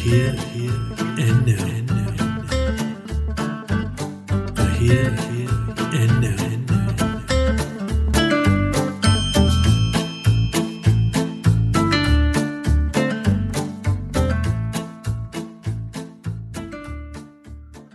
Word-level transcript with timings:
here, 0.00 0.32
here, 0.32 0.72
and 1.18 1.44
now. 1.44 1.56
Here, 4.78 5.14
and 5.92 6.20
now. 6.22 6.36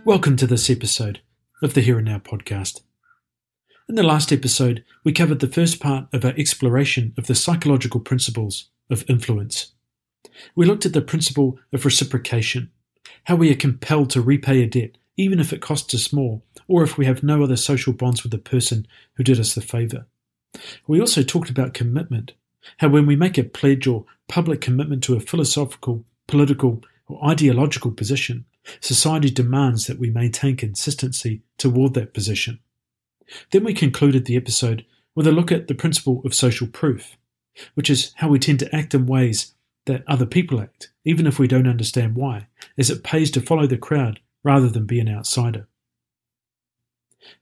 Welcome 0.04 0.36
to 0.36 0.46
this 0.46 0.70
episode 0.70 1.22
of 1.60 1.74
the 1.74 1.80
Here 1.80 1.98
and 1.98 2.06
Now 2.06 2.18
podcast. 2.18 2.82
In 3.88 3.96
the 3.96 4.04
last 4.04 4.30
episode, 4.30 4.84
we 5.02 5.10
covered 5.10 5.40
the 5.40 5.48
first 5.48 5.80
part 5.80 6.06
of 6.12 6.24
our 6.24 6.34
exploration 6.38 7.14
of 7.18 7.26
the 7.26 7.34
psychological 7.34 7.98
principles 7.98 8.70
of 8.88 9.04
influence. 9.08 9.72
We 10.54 10.66
looked 10.66 10.86
at 10.86 10.92
the 10.92 11.02
principle 11.02 11.58
of 11.72 11.84
reciprocation, 11.84 12.70
how 13.24 13.36
we 13.36 13.50
are 13.50 13.56
compelled 13.56 14.10
to 14.10 14.20
repay 14.20 14.62
a 14.62 14.66
debt, 14.66 14.98
even 15.16 15.40
if 15.40 15.52
it 15.52 15.60
costs 15.60 15.94
us 15.94 16.12
more, 16.12 16.42
or 16.68 16.82
if 16.82 16.98
we 16.98 17.06
have 17.06 17.22
no 17.22 17.42
other 17.42 17.56
social 17.56 17.92
bonds 17.92 18.22
with 18.22 18.32
the 18.32 18.38
person 18.38 18.86
who 19.14 19.24
did 19.24 19.40
us 19.40 19.54
the 19.54 19.60
favour. 19.60 20.06
We 20.86 21.00
also 21.00 21.22
talked 21.22 21.50
about 21.50 21.74
commitment, 21.74 22.32
how 22.78 22.88
when 22.88 23.06
we 23.06 23.16
make 23.16 23.38
a 23.38 23.44
pledge 23.44 23.86
or 23.86 24.04
public 24.28 24.60
commitment 24.60 25.02
to 25.04 25.14
a 25.14 25.20
philosophical, 25.20 26.04
political, 26.26 26.82
or 27.08 27.24
ideological 27.24 27.92
position, 27.92 28.44
Society 28.80 29.30
demands 29.30 29.86
that 29.86 29.98
we 29.98 30.10
maintain 30.10 30.56
consistency 30.56 31.42
toward 31.58 31.94
that 31.94 32.14
position. 32.14 32.58
Then 33.50 33.64
we 33.64 33.74
concluded 33.74 34.24
the 34.24 34.36
episode 34.36 34.84
with 35.14 35.26
a 35.26 35.32
look 35.32 35.50
at 35.50 35.68
the 35.68 35.74
principle 35.74 36.22
of 36.24 36.34
social 36.34 36.66
proof, 36.66 37.16
which 37.74 37.90
is 37.90 38.12
how 38.16 38.28
we 38.28 38.38
tend 38.38 38.58
to 38.60 38.76
act 38.76 38.94
in 38.94 39.06
ways 39.06 39.54
that 39.86 40.04
other 40.06 40.26
people 40.26 40.60
act, 40.60 40.90
even 41.04 41.26
if 41.26 41.38
we 41.38 41.48
don't 41.48 41.66
understand 41.68 42.14
why, 42.14 42.46
as 42.76 42.90
it 42.90 43.02
pays 43.02 43.30
to 43.32 43.40
follow 43.40 43.66
the 43.66 43.78
crowd 43.78 44.20
rather 44.44 44.68
than 44.68 44.86
be 44.86 45.00
an 45.00 45.08
outsider. 45.08 45.66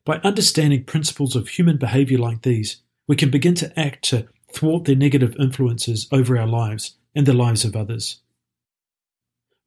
By 0.04 0.18
understanding 0.18 0.84
principles 0.84 1.36
of 1.36 1.48
human 1.48 1.76
behavior 1.76 2.18
like 2.18 2.42
these, 2.42 2.78
we 3.06 3.16
can 3.16 3.30
begin 3.30 3.54
to 3.56 3.78
act 3.78 4.04
to 4.04 4.28
thwart 4.52 4.84
their 4.84 4.96
negative 4.96 5.36
influences 5.38 6.06
over 6.12 6.38
our 6.38 6.46
lives 6.46 6.96
and 7.14 7.26
the 7.26 7.34
lives 7.34 7.64
of 7.64 7.76
others. 7.76 8.20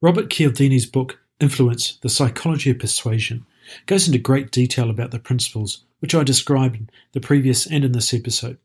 Robert 0.00 0.28
Cialdini's 0.28 0.86
book, 0.86 1.18
Influence, 1.40 1.98
the 2.02 2.08
Psychology 2.08 2.70
of 2.70 2.78
Persuasion, 2.78 3.46
goes 3.86 4.06
into 4.06 4.18
great 4.18 4.50
detail 4.50 4.90
about 4.90 5.10
the 5.10 5.18
principles 5.18 5.84
which 6.00 6.14
I 6.14 6.22
described 6.22 6.76
in 6.76 6.90
the 7.12 7.20
previous 7.20 7.66
and 7.66 7.84
in 7.84 7.92
this 7.92 8.14
episode. 8.14 8.58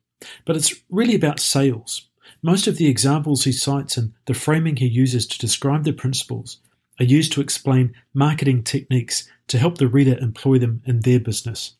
But 0.45 0.55
it's 0.55 0.73
really 0.89 1.15
about 1.15 1.39
sales. 1.39 2.07
Most 2.41 2.67
of 2.67 2.77
the 2.77 2.87
examples 2.87 3.43
he 3.43 3.51
cites 3.51 3.97
and 3.97 4.13
the 4.25 4.33
framing 4.33 4.77
he 4.77 4.87
uses 4.87 5.25
to 5.27 5.39
describe 5.39 5.83
the 5.83 5.93
principles 5.93 6.59
are 6.99 7.05
used 7.05 7.33
to 7.33 7.41
explain 7.41 7.93
marketing 8.13 8.63
techniques 8.63 9.29
to 9.47 9.57
help 9.57 9.77
the 9.77 9.87
reader 9.87 10.17
employ 10.19 10.59
them 10.59 10.81
in 10.85 11.01
their 11.01 11.19
business. 11.19 11.75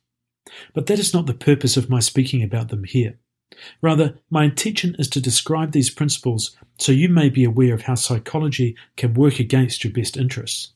But 0.74 0.88
that 0.88 1.00
is 1.00 1.14
not 1.14 1.26
the 1.26 1.34
purpose 1.34 1.78
of 1.78 1.90
my 1.90 2.00
speaking 2.00 2.44
about 2.44 2.70
them 2.70 2.84
here. 2.84 3.18
Rather, 3.82 4.18
my 4.30 4.46
intention 4.46 4.96
is 4.98 5.08
to 5.10 5.22
describe 5.22 5.72
these 5.72 5.90
principles 5.90 6.56
so 6.80 6.92
you 6.92 7.08
may 7.08 7.30
be 7.30 7.44
aware 7.44 7.74
of 7.74 7.84
how 7.84 7.96
psychology 7.96 8.76
can 8.98 9.14
work 9.14 9.40
against 9.40 9.84
your 9.84 9.94
best 9.94 10.18
interests. 10.18 10.74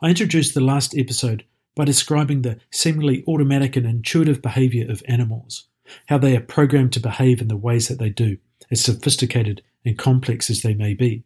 I 0.00 0.08
introduced 0.08 0.54
the 0.54 0.60
last 0.60 0.96
episode 0.96 1.44
by 1.76 1.84
describing 1.84 2.42
the 2.42 2.58
seemingly 2.70 3.22
automatic 3.28 3.76
and 3.76 3.86
intuitive 3.86 4.42
behavior 4.42 4.90
of 4.90 5.02
animals, 5.06 5.68
how 6.06 6.18
they 6.18 6.36
are 6.36 6.40
programmed 6.40 6.92
to 6.92 7.00
behave 7.00 7.40
in 7.40 7.48
the 7.48 7.56
ways 7.56 7.88
that 7.88 7.98
they 7.98 8.10
do, 8.10 8.38
as 8.70 8.80
sophisticated 8.80 9.62
and 9.84 9.98
complex 9.98 10.50
as 10.50 10.62
they 10.62 10.74
may 10.74 10.94
be. 10.94 11.24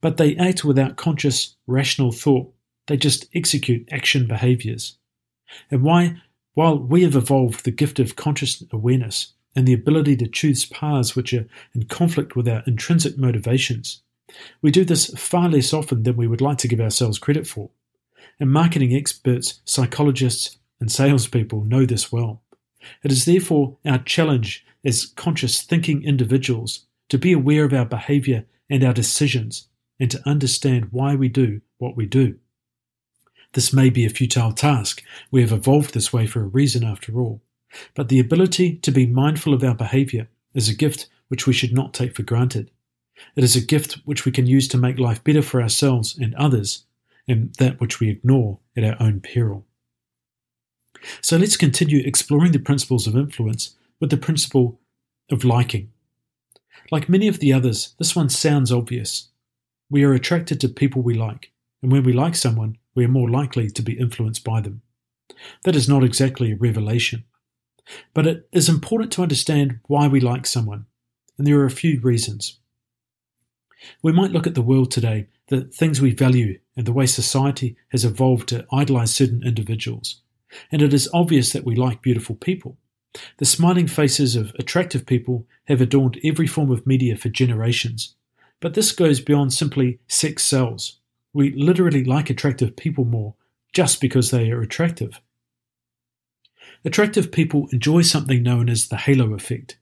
But 0.00 0.16
they 0.16 0.36
act 0.36 0.64
without 0.64 0.96
conscious, 0.96 1.56
rational 1.66 2.12
thought. 2.12 2.52
They 2.86 2.96
just 2.96 3.26
execute 3.34 3.88
action 3.90 4.26
behaviors. 4.26 4.96
And 5.70 5.82
why, 5.82 6.16
while 6.54 6.78
we 6.78 7.02
have 7.02 7.16
evolved 7.16 7.64
the 7.64 7.70
gift 7.70 7.98
of 7.98 8.16
conscious 8.16 8.62
awareness 8.72 9.34
and 9.54 9.66
the 9.66 9.74
ability 9.74 10.16
to 10.16 10.28
choose 10.28 10.66
paths 10.66 11.14
which 11.14 11.32
are 11.34 11.46
in 11.74 11.84
conflict 11.84 12.36
with 12.36 12.48
our 12.48 12.62
intrinsic 12.66 13.18
motivations, 13.18 14.02
we 14.62 14.70
do 14.70 14.84
this 14.84 15.06
far 15.16 15.48
less 15.48 15.72
often 15.72 16.02
than 16.02 16.16
we 16.16 16.26
would 16.26 16.40
like 16.40 16.58
to 16.58 16.68
give 16.68 16.80
ourselves 16.80 17.18
credit 17.18 17.46
for. 17.46 17.70
And 18.40 18.52
marketing 18.52 18.94
experts, 18.94 19.60
psychologists, 19.64 20.58
and 20.80 20.92
salespeople 20.92 21.64
know 21.64 21.86
this 21.86 22.12
well. 22.12 22.42
It 23.02 23.12
is 23.12 23.24
therefore 23.24 23.76
our 23.84 23.98
challenge 23.98 24.64
as 24.84 25.06
conscious 25.06 25.62
thinking 25.62 26.02
individuals 26.02 26.86
to 27.08 27.18
be 27.18 27.32
aware 27.32 27.64
of 27.64 27.72
our 27.72 27.86
behavior 27.86 28.44
and 28.70 28.84
our 28.84 28.92
decisions 28.92 29.68
and 29.98 30.10
to 30.10 30.28
understand 30.28 30.88
why 30.90 31.14
we 31.14 31.28
do 31.28 31.60
what 31.78 31.96
we 31.96 32.06
do. 32.06 32.36
This 33.54 33.72
may 33.72 33.90
be 33.90 34.04
a 34.04 34.10
futile 34.10 34.52
task. 34.52 35.02
We 35.30 35.40
have 35.40 35.52
evolved 35.52 35.94
this 35.94 36.12
way 36.12 36.26
for 36.26 36.40
a 36.40 36.48
reason 36.48 36.84
after 36.84 37.18
all. 37.18 37.42
But 37.94 38.08
the 38.08 38.20
ability 38.20 38.76
to 38.76 38.90
be 38.90 39.06
mindful 39.06 39.54
of 39.54 39.64
our 39.64 39.74
behavior 39.74 40.28
is 40.54 40.68
a 40.68 40.74
gift 40.74 41.08
which 41.28 41.46
we 41.46 41.52
should 41.52 41.72
not 41.72 41.94
take 41.94 42.14
for 42.14 42.22
granted. 42.22 42.70
It 43.36 43.44
is 43.44 43.56
a 43.56 43.60
gift 43.60 43.98
which 44.04 44.24
we 44.24 44.32
can 44.32 44.46
use 44.46 44.68
to 44.68 44.78
make 44.78 44.98
life 44.98 45.22
better 45.24 45.42
for 45.42 45.60
ourselves 45.60 46.16
and 46.16 46.34
others 46.34 46.84
and 47.26 47.54
that 47.56 47.80
which 47.80 48.00
we 48.00 48.08
ignore 48.08 48.58
at 48.76 48.84
our 48.84 48.96
own 49.00 49.20
peril. 49.20 49.66
So 51.20 51.36
let's 51.36 51.56
continue 51.56 52.02
exploring 52.04 52.52
the 52.52 52.58
principles 52.58 53.06
of 53.06 53.16
influence 53.16 53.76
with 54.00 54.10
the 54.10 54.16
principle 54.16 54.80
of 55.30 55.44
liking. 55.44 55.90
Like 56.90 57.08
many 57.08 57.28
of 57.28 57.40
the 57.40 57.52
others, 57.52 57.94
this 57.98 58.16
one 58.16 58.28
sounds 58.28 58.72
obvious. 58.72 59.28
We 59.90 60.04
are 60.04 60.12
attracted 60.12 60.60
to 60.60 60.68
people 60.68 61.02
we 61.02 61.14
like, 61.14 61.50
and 61.82 61.92
when 61.92 62.02
we 62.02 62.12
like 62.12 62.34
someone, 62.34 62.78
we 62.94 63.04
are 63.04 63.08
more 63.08 63.30
likely 63.30 63.68
to 63.70 63.82
be 63.82 63.98
influenced 63.98 64.44
by 64.44 64.60
them. 64.60 64.82
That 65.64 65.76
is 65.76 65.88
not 65.88 66.04
exactly 66.04 66.52
a 66.52 66.56
revelation. 66.56 67.24
But 68.14 68.26
it 68.26 68.48
is 68.52 68.68
important 68.68 69.12
to 69.12 69.22
understand 69.22 69.80
why 69.86 70.08
we 70.08 70.20
like 70.20 70.46
someone, 70.46 70.86
and 71.36 71.46
there 71.46 71.58
are 71.60 71.66
a 71.66 71.70
few 71.70 72.00
reasons. 72.00 72.58
We 74.02 74.12
might 74.12 74.32
look 74.32 74.46
at 74.46 74.54
the 74.54 74.62
world 74.62 74.90
today, 74.90 75.28
the 75.48 75.62
things 75.62 76.00
we 76.00 76.10
value, 76.10 76.58
and 76.76 76.86
the 76.86 76.92
way 76.92 77.06
society 77.06 77.76
has 77.90 78.04
evolved 78.04 78.48
to 78.48 78.66
idolize 78.72 79.14
certain 79.14 79.42
individuals. 79.44 80.20
And 80.70 80.82
it 80.82 80.94
is 80.94 81.08
obvious 81.12 81.52
that 81.52 81.64
we 81.64 81.76
like 81.76 82.02
beautiful 82.02 82.36
people. 82.36 82.76
The 83.38 83.44
smiling 83.44 83.86
faces 83.86 84.36
of 84.36 84.54
attractive 84.58 85.06
people 85.06 85.46
have 85.64 85.80
adorned 85.80 86.20
every 86.24 86.46
form 86.46 86.70
of 86.70 86.86
media 86.86 87.16
for 87.16 87.28
generations. 87.28 88.14
But 88.60 88.74
this 88.74 88.92
goes 88.92 89.20
beyond 89.20 89.52
simply 89.52 90.00
sex 90.08 90.44
sells. 90.44 90.98
We 91.32 91.52
literally 91.52 92.04
like 92.04 92.30
attractive 92.30 92.76
people 92.76 93.04
more 93.04 93.34
just 93.72 94.00
because 94.00 94.30
they 94.30 94.50
are 94.50 94.60
attractive. 94.60 95.20
Attractive 96.84 97.32
people 97.32 97.68
enjoy 97.72 98.02
something 98.02 98.42
known 98.42 98.68
as 98.68 98.88
the 98.88 98.96
halo 98.96 99.34
effect. 99.34 99.78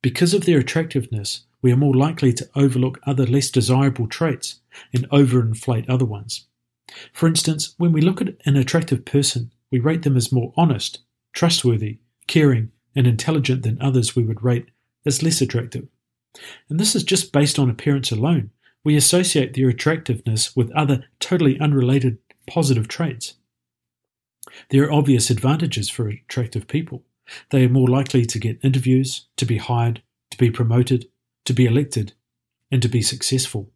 Because 0.00 0.34
of 0.34 0.44
their 0.44 0.58
attractiveness, 0.58 1.44
we 1.60 1.70
are 1.70 1.76
more 1.76 1.94
likely 1.94 2.32
to 2.32 2.48
overlook 2.56 2.98
other 3.06 3.26
less 3.26 3.50
desirable 3.50 4.08
traits 4.08 4.60
and 4.92 5.08
overinflate 5.10 5.88
other 5.88 6.04
ones. 6.04 6.46
For 7.12 7.28
instance, 7.28 7.74
when 7.78 7.92
we 7.92 8.00
look 8.00 8.20
at 8.20 8.34
an 8.44 8.56
attractive 8.56 9.04
person, 9.04 9.52
we 9.72 9.80
rate 9.80 10.02
them 10.02 10.16
as 10.16 10.30
more 10.30 10.52
honest, 10.56 11.00
trustworthy, 11.32 11.98
caring, 12.28 12.70
and 12.94 13.06
intelligent 13.06 13.62
than 13.62 13.80
others 13.80 14.14
we 14.14 14.22
would 14.22 14.44
rate 14.44 14.66
as 15.04 15.22
less 15.22 15.40
attractive. 15.40 15.88
And 16.68 16.78
this 16.78 16.94
is 16.94 17.02
just 17.02 17.32
based 17.32 17.58
on 17.58 17.70
appearance 17.70 18.12
alone. 18.12 18.50
We 18.84 18.96
associate 18.96 19.54
their 19.54 19.68
attractiveness 19.68 20.54
with 20.54 20.70
other 20.72 21.04
totally 21.18 21.58
unrelated 21.58 22.18
positive 22.46 22.86
traits. 22.86 23.34
There 24.70 24.84
are 24.84 24.92
obvious 24.92 25.30
advantages 25.30 25.88
for 25.88 26.08
attractive 26.08 26.66
people. 26.66 27.02
They 27.50 27.64
are 27.64 27.70
more 27.70 27.88
likely 27.88 28.26
to 28.26 28.38
get 28.38 28.58
interviews, 28.62 29.26
to 29.36 29.46
be 29.46 29.56
hired, 29.56 30.02
to 30.30 30.38
be 30.38 30.50
promoted, 30.50 31.08
to 31.44 31.52
be 31.52 31.64
elected, 31.64 32.12
and 32.70 32.82
to 32.82 32.88
be 32.88 33.02
successful. 33.02 33.70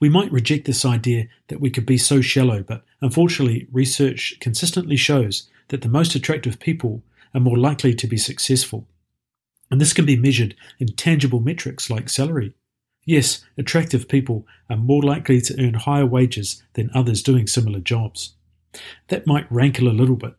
We 0.00 0.08
might 0.08 0.32
reject 0.32 0.64
this 0.64 0.84
idea 0.84 1.28
that 1.48 1.60
we 1.60 1.70
could 1.70 1.86
be 1.86 1.98
so 1.98 2.20
shallow, 2.20 2.62
but 2.62 2.84
unfortunately, 3.00 3.68
research 3.72 4.36
consistently 4.40 4.96
shows 4.96 5.48
that 5.68 5.82
the 5.82 5.88
most 5.88 6.14
attractive 6.14 6.60
people 6.60 7.02
are 7.34 7.40
more 7.40 7.58
likely 7.58 7.94
to 7.94 8.06
be 8.06 8.16
successful. 8.16 8.86
And 9.70 9.80
this 9.80 9.92
can 9.92 10.04
be 10.04 10.16
measured 10.16 10.54
in 10.78 10.88
tangible 10.88 11.40
metrics 11.40 11.90
like 11.90 12.08
salary. 12.08 12.54
Yes, 13.04 13.44
attractive 13.58 14.08
people 14.08 14.46
are 14.70 14.76
more 14.76 15.02
likely 15.02 15.40
to 15.42 15.60
earn 15.60 15.74
higher 15.74 16.06
wages 16.06 16.62
than 16.74 16.90
others 16.94 17.22
doing 17.22 17.46
similar 17.46 17.80
jobs. 17.80 18.34
That 19.08 19.26
might 19.26 19.50
rankle 19.50 19.88
a 19.88 19.90
little 19.90 20.16
bit, 20.16 20.34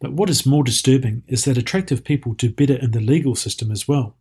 but 0.00 0.12
what 0.12 0.30
is 0.30 0.46
more 0.46 0.64
disturbing 0.64 1.22
is 1.26 1.44
that 1.44 1.58
attractive 1.58 2.04
people 2.04 2.32
do 2.34 2.50
better 2.50 2.74
in 2.74 2.92
the 2.92 3.00
legal 3.00 3.34
system 3.34 3.70
as 3.70 3.88
well. 3.88 4.16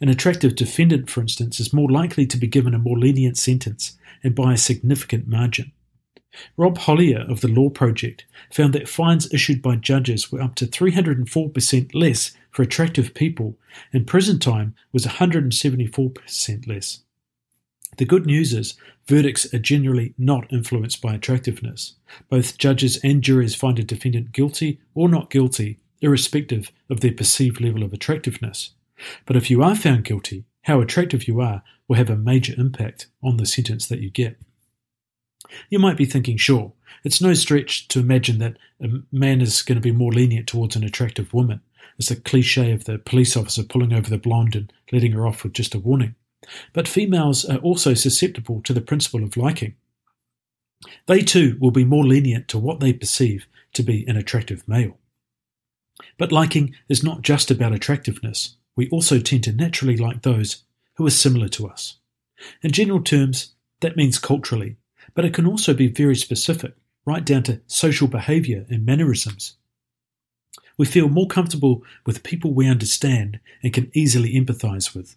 An 0.00 0.08
attractive 0.08 0.54
defendant, 0.54 1.10
for 1.10 1.20
instance, 1.20 1.60
is 1.60 1.72
more 1.72 1.90
likely 1.90 2.26
to 2.26 2.36
be 2.36 2.46
given 2.46 2.74
a 2.74 2.78
more 2.78 2.98
lenient 2.98 3.36
sentence 3.36 3.96
and 4.22 4.34
by 4.34 4.52
a 4.52 4.58
significant 4.58 5.28
margin. 5.28 5.72
Rod 6.56 6.78
Hollier 6.78 7.20
of 7.28 7.40
the 7.40 7.48
Law 7.48 7.70
Project 7.70 8.26
found 8.52 8.72
that 8.74 8.88
fines 8.88 9.32
issued 9.32 9.62
by 9.62 9.76
judges 9.76 10.30
were 10.30 10.42
up 10.42 10.54
to 10.56 10.66
304% 10.66 11.94
less 11.94 12.32
for 12.50 12.62
attractive 12.62 13.14
people, 13.14 13.56
and 13.92 14.06
prison 14.06 14.38
time 14.38 14.74
was 14.92 15.06
174% 15.06 16.66
less. 16.66 17.00
The 17.96 18.04
good 18.04 18.26
news 18.26 18.52
is, 18.52 18.74
verdicts 19.06 19.52
are 19.54 19.58
generally 19.58 20.14
not 20.18 20.52
influenced 20.52 21.00
by 21.00 21.14
attractiveness. 21.14 21.94
Both 22.28 22.58
judges 22.58 22.98
and 23.02 23.22
juries 23.22 23.54
find 23.54 23.78
a 23.78 23.82
defendant 23.82 24.32
guilty 24.32 24.80
or 24.94 25.08
not 25.08 25.30
guilty, 25.30 25.78
irrespective 26.00 26.70
of 26.90 27.00
their 27.00 27.12
perceived 27.12 27.60
level 27.60 27.82
of 27.82 27.92
attractiveness. 27.92 28.70
But 29.26 29.36
if 29.36 29.50
you 29.50 29.62
are 29.62 29.76
found 29.76 30.04
guilty, 30.04 30.44
how 30.62 30.80
attractive 30.80 31.26
you 31.28 31.40
are 31.40 31.62
will 31.86 31.96
have 31.96 32.10
a 32.10 32.16
major 32.16 32.54
impact 32.58 33.06
on 33.22 33.36
the 33.36 33.46
sentence 33.46 33.86
that 33.86 34.00
you 34.00 34.10
get. 34.10 34.38
You 35.70 35.78
might 35.78 35.96
be 35.96 36.04
thinking, 36.04 36.36
sure, 36.36 36.72
it's 37.04 37.22
no 37.22 37.32
stretch 37.34 37.88
to 37.88 38.00
imagine 38.00 38.38
that 38.38 38.58
a 38.82 38.88
man 39.10 39.40
is 39.40 39.62
going 39.62 39.76
to 39.76 39.82
be 39.82 39.92
more 39.92 40.12
lenient 40.12 40.46
towards 40.46 40.76
an 40.76 40.84
attractive 40.84 41.32
woman. 41.32 41.60
It's 41.98 42.10
the 42.10 42.16
cliche 42.16 42.72
of 42.72 42.84
the 42.84 42.98
police 42.98 43.36
officer 43.36 43.62
pulling 43.62 43.92
over 43.92 44.10
the 44.10 44.18
blonde 44.18 44.54
and 44.54 44.72
letting 44.92 45.12
her 45.12 45.26
off 45.26 45.42
with 45.42 45.52
just 45.52 45.74
a 45.74 45.78
warning. 45.78 46.14
But 46.72 46.86
females 46.86 47.44
are 47.44 47.58
also 47.58 47.94
susceptible 47.94 48.60
to 48.62 48.72
the 48.72 48.80
principle 48.80 49.24
of 49.24 49.36
liking. 49.36 49.74
They 51.06 51.22
too 51.22 51.56
will 51.60 51.72
be 51.72 51.84
more 51.84 52.04
lenient 52.04 52.46
to 52.48 52.58
what 52.58 52.80
they 52.80 52.92
perceive 52.92 53.48
to 53.72 53.82
be 53.82 54.06
an 54.06 54.16
attractive 54.16 54.66
male. 54.68 54.98
But 56.16 56.30
liking 56.30 56.74
is 56.88 57.02
not 57.02 57.22
just 57.22 57.50
about 57.50 57.72
attractiveness. 57.72 58.56
We 58.78 58.88
also 58.90 59.18
tend 59.18 59.42
to 59.42 59.52
naturally 59.52 59.96
like 59.96 60.22
those 60.22 60.62
who 60.94 61.06
are 61.08 61.10
similar 61.10 61.48
to 61.48 61.66
us. 61.66 61.96
In 62.62 62.70
general 62.70 63.02
terms, 63.02 63.54
that 63.80 63.96
means 63.96 64.20
culturally, 64.20 64.76
but 65.14 65.24
it 65.24 65.34
can 65.34 65.48
also 65.48 65.74
be 65.74 65.88
very 65.88 66.14
specific, 66.14 66.74
right 67.04 67.24
down 67.24 67.42
to 67.42 67.60
social 67.66 68.06
behaviour 68.06 68.66
and 68.70 68.86
mannerisms. 68.86 69.56
We 70.76 70.86
feel 70.86 71.08
more 71.08 71.26
comfortable 71.26 71.82
with 72.06 72.22
people 72.22 72.54
we 72.54 72.68
understand 72.68 73.40
and 73.64 73.72
can 73.72 73.90
easily 73.94 74.34
empathise 74.34 74.94
with. 74.94 75.16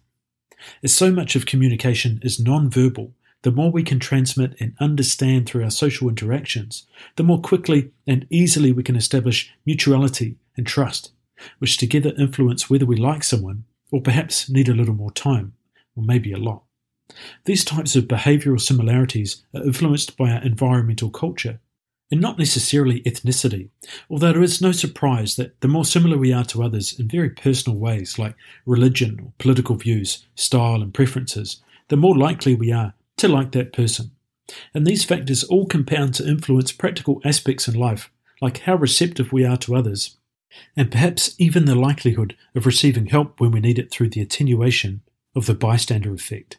As 0.82 0.92
so 0.92 1.12
much 1.12 1.36
of 1.36 1.46
communication 1.46 2.18
is 2.24 2.40
non-verbal, 2.40 3.12
the 3.42 3.52
more 3.52 3.70
we 3.70 3.84
can 3.84 4.00
transmit 4.00 4.56
and 4.58 4.74
understand 4.80 5.46
through 5.46 5.62
our 5.62 5.70
social 5.70 6.08
interactions, 6.08 6.84
the 7.14 7.22
more 7.22 7.40
quickly 7.40 7.92
and 8.08 8.26
easily 8.28 8.72
we 8.72 8.82
can 8.82 8.96
establish 8.96 9.52
mutuality 9.64 10.34
and 10.56 10.66
trust, 10.66 11.12
which 11.58 11.76
together 11.76 12.12
influence 12.18 12.68
whether 12.68 12.86
we 12.86 12.96
like 12.96 13.24
someone 13.24 13.64
or 13.90 14.00
perhaps 14.00 14.48
need 14.48 14.68
a 14.68 14.74
little 14.74 14.94
more 14.94 15.10
time, 15.10 15.52
or 15.96 16.02
maybe 16.02 16.32
a 16.32 16.38
lot. 16.38 16.62
These 17.44 17.64
types 17.64 17.94
of 17.94 18.04
behavioural 18.04 18.60
similarities 18.60 19.42
are 19.54 19.62
influenced 19.62 20.16
by 20.16 20.30
our 20.30 20.42
environmental 20.42 21.10
culture 21.10 21.60
and 22.10 22.20
not 22.20 22.38
necessarily 22.38 23.00
ethnicity, 23.02 23.70
although 24.10 24.30
it 24.30 24.36
is 24.36 24.60
no 24.60 24.70
surprise 24.70 25.36
that 25.36 25.58
the 25.62 25.68
more 25.68 25.84
similar 25.84 26.18
we 26.18 26.32
are 26.32 26.44
to 26.44 26.62
others 26.62 26.98
in 26.98 27.08
very 27.08 27.30
personal 27.30 27.78
ways 27.78 28.18
like 28.18 28.34
religion 28.66 29.18
or 29.22 29.32
political 29.38 29.76
views, 29.76 30.26
style, 30.34 30.82
and 30.82 30.92
preferences, 30.92 31.62
the 31.88 31.96
more 31.96 32.16
likely 32.16 32.54
we 32.54 32.70
are 32.70 32.94
to 33.16 33.28
like 33.28 33.52
that 33.52 33.72
person. 33.72 34.10
And 34.74 34.86
these 34.86 35.04
factors 35.04 35.44
all 35.44 35.66
compound 35.66 36.14
to 36.14 36.28
influence 36.28 36.72
practical 36.72 37.20
aspects 37.24 37.66
in 37.66 37.74
life, 37.74 38.10
like 38.42 38.58
how 38.58 38.74
receptive 38.74 39.32
we 39.32 39.46
are 39.46 39.56
to 39.58 39.74
others, 39.74 40.16
and 40.76 40.90
perhaps 40.90 41.34
even 41.38 41.64
the 41.64 41.74
likelihood 41.74 42.36
of 42.54 42.66
receiving 42.66 43.06
help 43.06 43.40
when 43.40 43.50
we 43.50 43.60
need 43.60 43.78
it 43.78 43.90
through 43.90 44.08
the 44.08 44.20
attenuation 44.20 45.00
of 45.34 45.46
the 45.46 45.54
bystander 45.54 46.12
effect. 46.12 46.58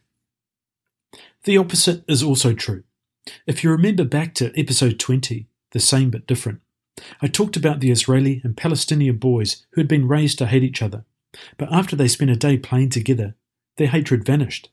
The 1.43 1.57
opposite 1.57 2.03
is 2.07 2.23
also 2.23 2.53
true. 2.53 2.83
If 3.45 3.63
you 3.63 3.69
remember 3.69 4.03
back 4.03 4.33
to 4.35 4.57
episode 4.59 4.99
20, 4.99 5.47
The 5.71 5.79
Same 5.79 6.09
But 6.09 6.27
Different, 6.27 6.61
I 7.21 7.27
talked 7.27 7.57
about 7.57 7.79
the 7.79 7.91
Israeli 7.91 8.41
and 8.43 8.55
Palestinian 8.55 9.17
boys 9.17 9.65
who 9.71 9.81
had 9.81 9.87
been 9.87 10.07
raised 10.07 10.37
to 10.39 10.45
hate 10.45 10.63
each 10.63 10.81
other, 10.81 11.05
but 11.57 11.71
after 11.71 11.95
they 11.95 12.07
spent 12.07 12.31
a 12.31 12.35
day 12.35 12.57
playing 12.57 12.89
together, 12.89 13.35
their 13.77 13.87
hatred 13.87 14.25
vanished. 14.25 14.69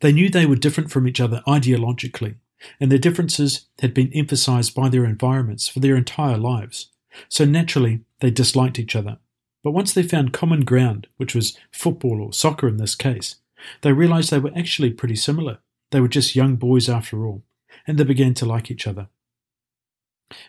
They 0.00 0.12
knew 0.12 0.28
they 0.28 0.46
were 0.46 0.56
different 0.56 0.90
from 0.90 1.06
each 1.06 1.20
other 1.20 1.42
ideologically, 1.46 2.36
and 2.80 2.90
their 2.90 2.98
differences 2.98 3.66
had 3.78 3.94
been 3.94 4.12
emphasized 4.12 4.74
by 4.74 4.88
their 4.88 5.04
environments 5.04 5.68
for 5.68 5.80
their 5.80 5.96
entire 5.96 6.36
lives, 6.36 6.90
so 7.28 7.44
naturally 7.44 8.00
they 8.20 8.30
disliked 8.30 8.78
each 8.78 8.96
other. 8.96 9.18
But 9.64 9.72
once 9.72 9.92
they 9.92 10.02
found 10.02 10.32
common 10.32 10.64
ground, 10.64 11.08
which 11.16 11.34
was 11.34 11.58
football 11.72 12.22
or 12.22 12.32
soccer 12.32 12.68
in 12.68 12.76
this 12.76 12.94
case, 12.94 13.36
they 13.82 13.92
realized 13.92 14.30
they 14.30 14.38
were 14.38 14.52
actually 14.56 14.90
pretty 14.90 15.16
similar. 15.16 15.58
They 15.90 16.00
were 16.00 16.08
just 16.08 16.36
young 16.36 16.56
boys 16.56 16.88
after 16.88 17.26
all, 17.26 17.42
and 17.86 17.98
they 17.98 18.04
began 18.04 18.34
to 18.34 18.46
like 18.46 18.70
each 18.70 18.86
other. 18.86 19.08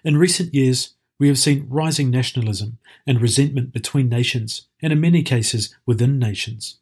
In 0.04 0.18
recent 0.18 0.54
years, 0.54 0.96
we 1.20 1.28
have 1.28 1.40
seen 1.40 1.68
rising 1.70 2.10
nationalism 2.10 2.78
and 3.06 3.22
resentment 3.22 3.74
between 3.74 4.10
nations, 4.10 4.68
and 4.82 4.94
in 4.94 5.02
many 5.02 5.24
cases 5.24 5.76
within 5.86 6.20
nations. 6.20 6.80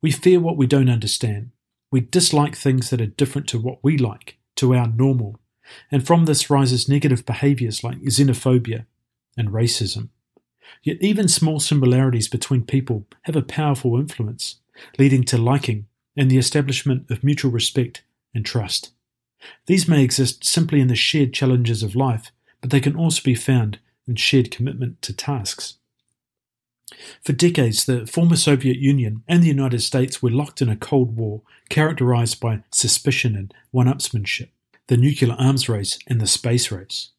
We 0.00 0.10
fear 0.10 0.40
what 0.40 0.56
we 0.56 0.66
don't 0.66 0.90
understand. 0.90 1.50
We 1.90 2.00
dislike 2.00 2.56
things 2.56 2.90
that 2.90 3.00
are 3.00 3.06
different 3.06 3.46
to 3.48 3.58
what 3.58 3.78
we 3.82 3.98
like, 3.98 4.38
to 4.56 4.74
our 4.74 4.88
normal, 4.88 5.38
and 5.90 6.04
from 6.04 6.24
this 6.24 6.50
rises 6.50 6.88
negative 6.88 7.24
behaviours 7.24 7.84
like 7.84 8.02
xenophobia 8.02 8.86
and 9.36 9.48
racism. 9.50 10.08
Yet 10.82 10.98
even 11.00 11.28
small 11.28 11.60
similarities 11.60 12.28
between 12.28 12.64
people 12.64 13.06
have 13.22 13.36
a 13.36 13.42
powerful 13.42 13.98
influence, 13.98 14.56
leading 14.98 15.24
to 15.24 15.38
liking 15.38 15.86
and 16.16 16.30
the 16.30 16.38
establishment 16.38 17.10
of 17.10 17.24
mutual 17.24 17.50
respect 17.50 18.02
and 18.34 18.44
trust. 18.44 18.92
These 19.66 19.88
may 19.88 20.02
exist 20.02 20.44
simply 20.44 20.80
in 20.80 20.88
the 20.88 20.94
shared 20.94 21.32
challenges 21.32 21.82
of 21.82 21.96
life, 21.96 22.32
but 22.60 22.70
they 22.70 22.80
can 22.80 22.96
also 22.96 23.22
be 23.22 23.34
found 23.34 23.78
in 24.06 24.16
shared 24.16 24.50
commitment 24.50 25.02
to 25.02 25.12
tasks. 25.12 25.74
For 27.24 27.32
decades, 27.32 27.84
the 27.84 28.06
former 28.06 28.36
Soviet 28.36 28.76
Union 28.76 29.22
and 29.26 29.42
the 29.42 29.48
United 29.48 29.80
States 29.80 30.22
were 30.22 30.30
locked 30.30 30.60
in 30.60 30.68
a 30.68 30.76
Cold 30.76 31.16
War 31.16 31.42
characterized 31.68 32.38
by 32.40 32.62
suspicion 32.70 33.34
and 33.34 33.54
one 33.70 33.86
upsmanship, 33.86 34.48
the 34.88 34.96
nuclear 34.96 35.34
arms 35.38 35.68
race 35.68 35.98
and 36.06 36.20
the 36.20 36.26
space 36.26 36.70
race. 36.70 37.10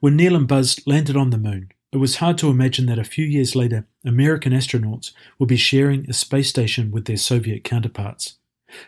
When 0.00 0.16
Neil 0.16 0.36
and 0.36 0.48
Buzz 0.48 0.80
landed 0.86 1.16
on 1.16 1.30
the 1.30 1.38
moon, 1.38 1.70
it 1.92 1.98
was 1.98 2.16
hard 2.16 2.38
to 2.38 2.50
imagine 2.50 2.86
that 2.86 2.98
a 2.98 3.04
few 3.04 3.24
years 3.24 3.54
later, 3.54 3.86
American 4.04 4.52
astronauts 4.52 5.12
would 5.38 5.48
be 5.48 5.56
sharing 5.56 6.08
a 6.08 6.12
space 6.12 6.48
station 6.48 6.90
with 6.90 7.06
their 7.06 7.16
Soviet 7.16 7.64
counterparts. 7.64 8.36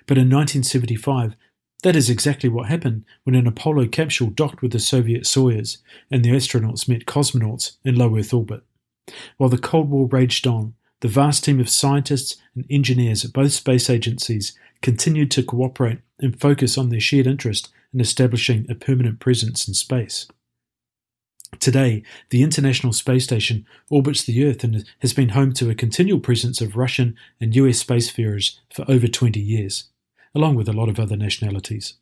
But 0.06 0.19
in 0.19 0.29
1975, 0.29 1.35
that 1.85 1.94
is 1.94 2.11
exactly 2.11 2.49
what 2.49 2.69
happened 2.69 3.05
when 3.23 3.37
an 3.37 3.46
Apollo 3.46 3.88
capsule 3.88 4.31
docked 4.31 4.62
with 4.62 4.73
the 4.73 4.81
Soviet 4.81 5.23
Soyuz 5.23 5.79
and 6.11 6.25
the 6.25 6.31
astronauts 6.31 6.88
met 6.88 7.06
cosmonauts 7.06 7.76
in 7.84 7.94
low 7.94 8.17
Earth 8.17 8.34
orbit. 8.34 8.62
While 9.37 9.49
the 9.49 9.58
Cold 9.58 9.88
War 9.88 10.08
raged 10.08 10.46
on, 10.46 10.75
the 11.00 11.08
vast 11.08 11.44
team 11.44 11.61
of 11.61 11.70
scientists 11.70 12.37
and 12.56 12.67
engineers 12.69 13.25
at 13.25 13.32
both 13.32 13.52
space 13.52 13.89
agencies 13.89 14.58
continued 14.82 15.31
to 15.31 15.44
cooperate 15.44 16.01
and 16.19 16.39
focus 16.39 16.77
on 16.77 16.89
their 16.89 17.01
shared 17.01 17.27
interest 17.27 17.69
in 17.94 18.01
establishing 18.01 18.67
a 18.69 18.74
permanent 18.74 19.20
presence 19.20 19.69
in 19.69 19.74
space. 19.74 20.27
Today, 21.60 22.03
the 22.31 22.43
International 22.43 22.93
Space 22.93 23.24
Station 23.24 23.67
orbits 23.91 24.22
the 24.22 24.44
Earth 24.44 24.62
and 24.65 24.84
has 25.00 25.12
been 25.12 25.31
home 25.31 25.53
to 25.55 25.70
a 25.70 25.74
continual 25.74 26.20
presence 26.20 26.60
of 26.60 26.77
Russian 26.77 27.17
and 27.41 27.55
US 27.56 27.82
spacefarers 27.82 28.58
for 28.72 28.84
over 28.88 29.08
20 29.08 29.41
years, 29.41 29.84
along 30.34 30.55
with 30.55 30.69
a 30.69 30.72
lot 30.72 30.88
of 30.88 31.00
other 31.00 31.17
nationalities. 31.17 31.94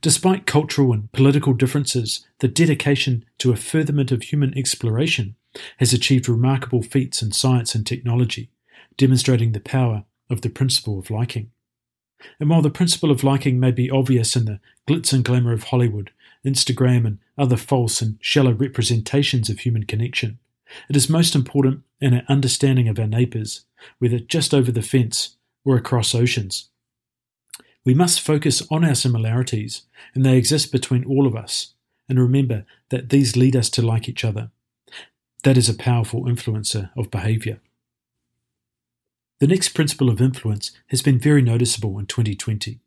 Despite 0.00 0.46
cultural 0.46 0.92
and 0.92 1.12
political 1.12 1.52
differences, 1.52 2.26
the 2.40 2.48
dedication 2.48 3.24
to 3.38 3.52
a 3.52 3.56
furtherment 3.56 4.10
of 4.10 4.22
human 4.22 4.56
exploration 4.58 5.36
has 5.78 5.92
achieved 5.92 6.28
remarkable 6.28 6.82
feats 6.82 7.22
in 7.22 7.32
science 7.32 7.74
and 7.74 7.86
technology, 7.86 8.50
demonstrating 8.96 9.52
the 9.52 9.60
power 9.60 10.04
of 10.28 10.40
the 10.40 10.50
principle 10.50 10.98
of 10.98 11.10
liking. 11.10 11.50
And 12.38 12.50
while 12.50 12.62
the 12.62 12.70
principle 12.70 13.10
of 13.10 13.24
liking 13.24 13.60
may 13.60 13.70
be 13.70 13.90
obvious 13.90 14.36
in 14.36 14.44
the 14.44 14.60
glitz 14.88 15.12
and 15.12 15.24
glamour 15.24 15.52
of 15.52 15.64
Hollywood, 15.64 16.10
Instagram, 16.44 17.06
and 17.06 17.18
other 17.36 17.56
false 17.56 18.00
and 18.00 18.18
shallow 18.20 18.52
representations 18.52 19.48
of 19.48 19.60
human 19.60 19.84
connection. 19.84 20.38
It 20.88 20.96
is 20.96 21.08
most 21.08 21.34
important 21.34 21.82
in 22.00 22.14
our 22.14 22.22
understanding 22.28 22.88
of 22.88 22.98
our 22.98 23.06
neighbours, 23.06 23.64
whether 23.98 24.18
just 24.18 24.54
over 24.54 24.72
the 24.72 24.82
fence 24.82 25.36
or 25.64 25.76
across 25.76 26.14
oceans. 26.14 26.68
We 27.84 27.94
must 27.94 28.20
focus 28.20 28.62
on 28.70 28.84
our 28.84 28.94
similarities, 28.94 29.82
and 30.14 30.24
they 30.24 30.36
exist 30.36 30.70
between 30.70 31.04
all 31.04 31.26
of 31.26 31.34
us, 31.34 31.74
and 32.08 32.18
remember 32.18 32.64
that 32.90 33.08
these 33.08 33.36
lead 33.36 33.56
us 33.56 33.70
to 33.70 33.82
like 33.82 34.08
each 34.08 34.24
other. 34.24 34.50
That 35.44 35.56
is 35.56 35.68
a 35.68 35.74
powerful 35.74 36.24
influencer 36.24 36.90
of 36.96 37.10
behaviour. 37.10 37.60
The 39.38 39.46
next 39.46 39.70
principle 39.70 40.10
of 40.10 40.20
influence 40.20 40.72
has 40.88 41.00
been 41.00 41.18
very 41.18 41.40
noticeable 41.40 41.98
in 41.98 42.04
2020. 42.04 42.80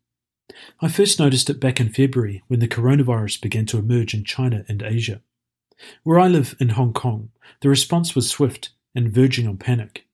I 0.80 0.88
first 0.88 1.18
noticed 1.18 1.48
it 1.48 1.60
back 1.60 1.80
in 1.80 1.88
February 1.88 2.42
when 2.48 2.60
the 2.60 2.68
coronavirus 2.68 3.40
began 3.40 3.66
to 3.66 3.78
emerge 3.78 4.14
in 4.14 4.24
China 4.24 4.64
and 4.68 4.82
Asia. 4.82 5.22
Where 6.02 6.20
I 6.20 6.28
live 6.28 6.54
in 6.60 6.70
Hong 6.70 6.92
Kong, 6.92 7.30
the 7.60 7.68
response 7.68 8.14
was 8.14 8.28
swift 8.28 8.70
and 8.94 9.12
verging 9.12 9.46
on 9.46 9.56
panic. 9.56 10.06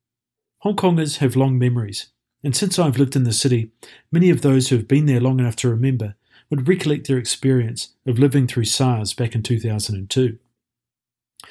Hong 0.59 0.77
Kongers 0.77 1.19
have 1.19 1.37
long 1.37 1.59
memories, 1.59 2.09
and 2.43 2.55
since 2.55 2.79
I've 2.79 2.99
lived 2.99 3.17
in 3.17 3.25
the 3.25 3.33
city, 3.33 3.73
many 4.13 4.31
of 4.31 4.43
those 4.43 4.69
who 4.69 4.77
have 4.77 4.89
been 4.89 5.07
there 5.07 5.21
long 5.21 5.41
enough 5.41 5.57
to 5.57 5.69
remember 5.69 6.15
would 6.49 6.69
recollect 6.69 7.07
their 7.07 7.19
experience 7.19 7.95
of 8.07 8.19
living 8.19 8.47
through 8.47 8.65
SARS 8.65 9.15
back 9.15 9.35
in 9.35 9.43
2002. 9.43 10.39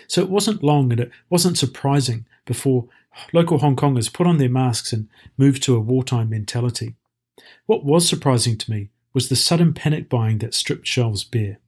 So 0.08 0.22
it 0.22 0.30
wasn't 0.30 0.64
long 0.64 0.92
and 0.92 1.02
it 1.02 1.12
wasn't 1.30 1.58
surprising 1.58 2.26
before 2.46 2.88
local 3.34 3.60
Hong 3.60 3.76
Kongers 3.76 4.12
put 4.12 4.28
on 4.28 4.38
their 4.38 4.50
masks 4.50 4.94
and 4.94 5.08
moved 5.38 5.64
to 5.64 5.76
a 5.76 5.80
wartime 5.80 6.30
mentality. 6.30 6.96
What 7.66 7.86
was 7.86 8.08
surprising 8.08 8.58
to 8.58 8.72
me 8.72 8.90
was 9.14 9.30
the 9.30 9.36
sudden 9.36 9.74
panic 9.74 10.10
buying 10.10 10.40
that 10.40 10.54
stripped 10.54 10.88
shelves 10.88 11.24
bare. 11.24 11.60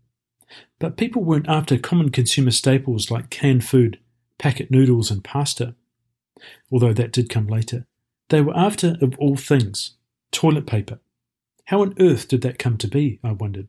But 0.80 0.98
people 0.98 1.24
weren't 1.24 1.48
after 1.48 1.78
common 1.78 2.10
consumer 2.10 2.52
staples 2.52 3.10
like 3.10 3.30
canned 3.30 3.64
food, 3.64 4.00
packet 4.38 4.70
noodles, 4.72 5.12
and 5.12 5.24
pasta, 5.24 5.76
although 6.72 6.94
that 6.94 7.12
did 7.12 7.30
come 7.30 7.48
later. 7.48 7.86
They 8.30 8.42
were 8.42 8.58
after, 8.58 8.98
of 9.02 9.18
all 9.20 9.36
things, 9.36 9.96
toilet 10.32 10.66
paper. 10.66 11.00
How 11.66 11.82
on 11.82 11.96
earth 12.00 12.28
did 12.28 12.42
that 12.42 12.60
come 12.60 12.78
to 12.78 12.88
be, 12.88 13.20
I 13.24 13.32
wondered. 13.32 13.68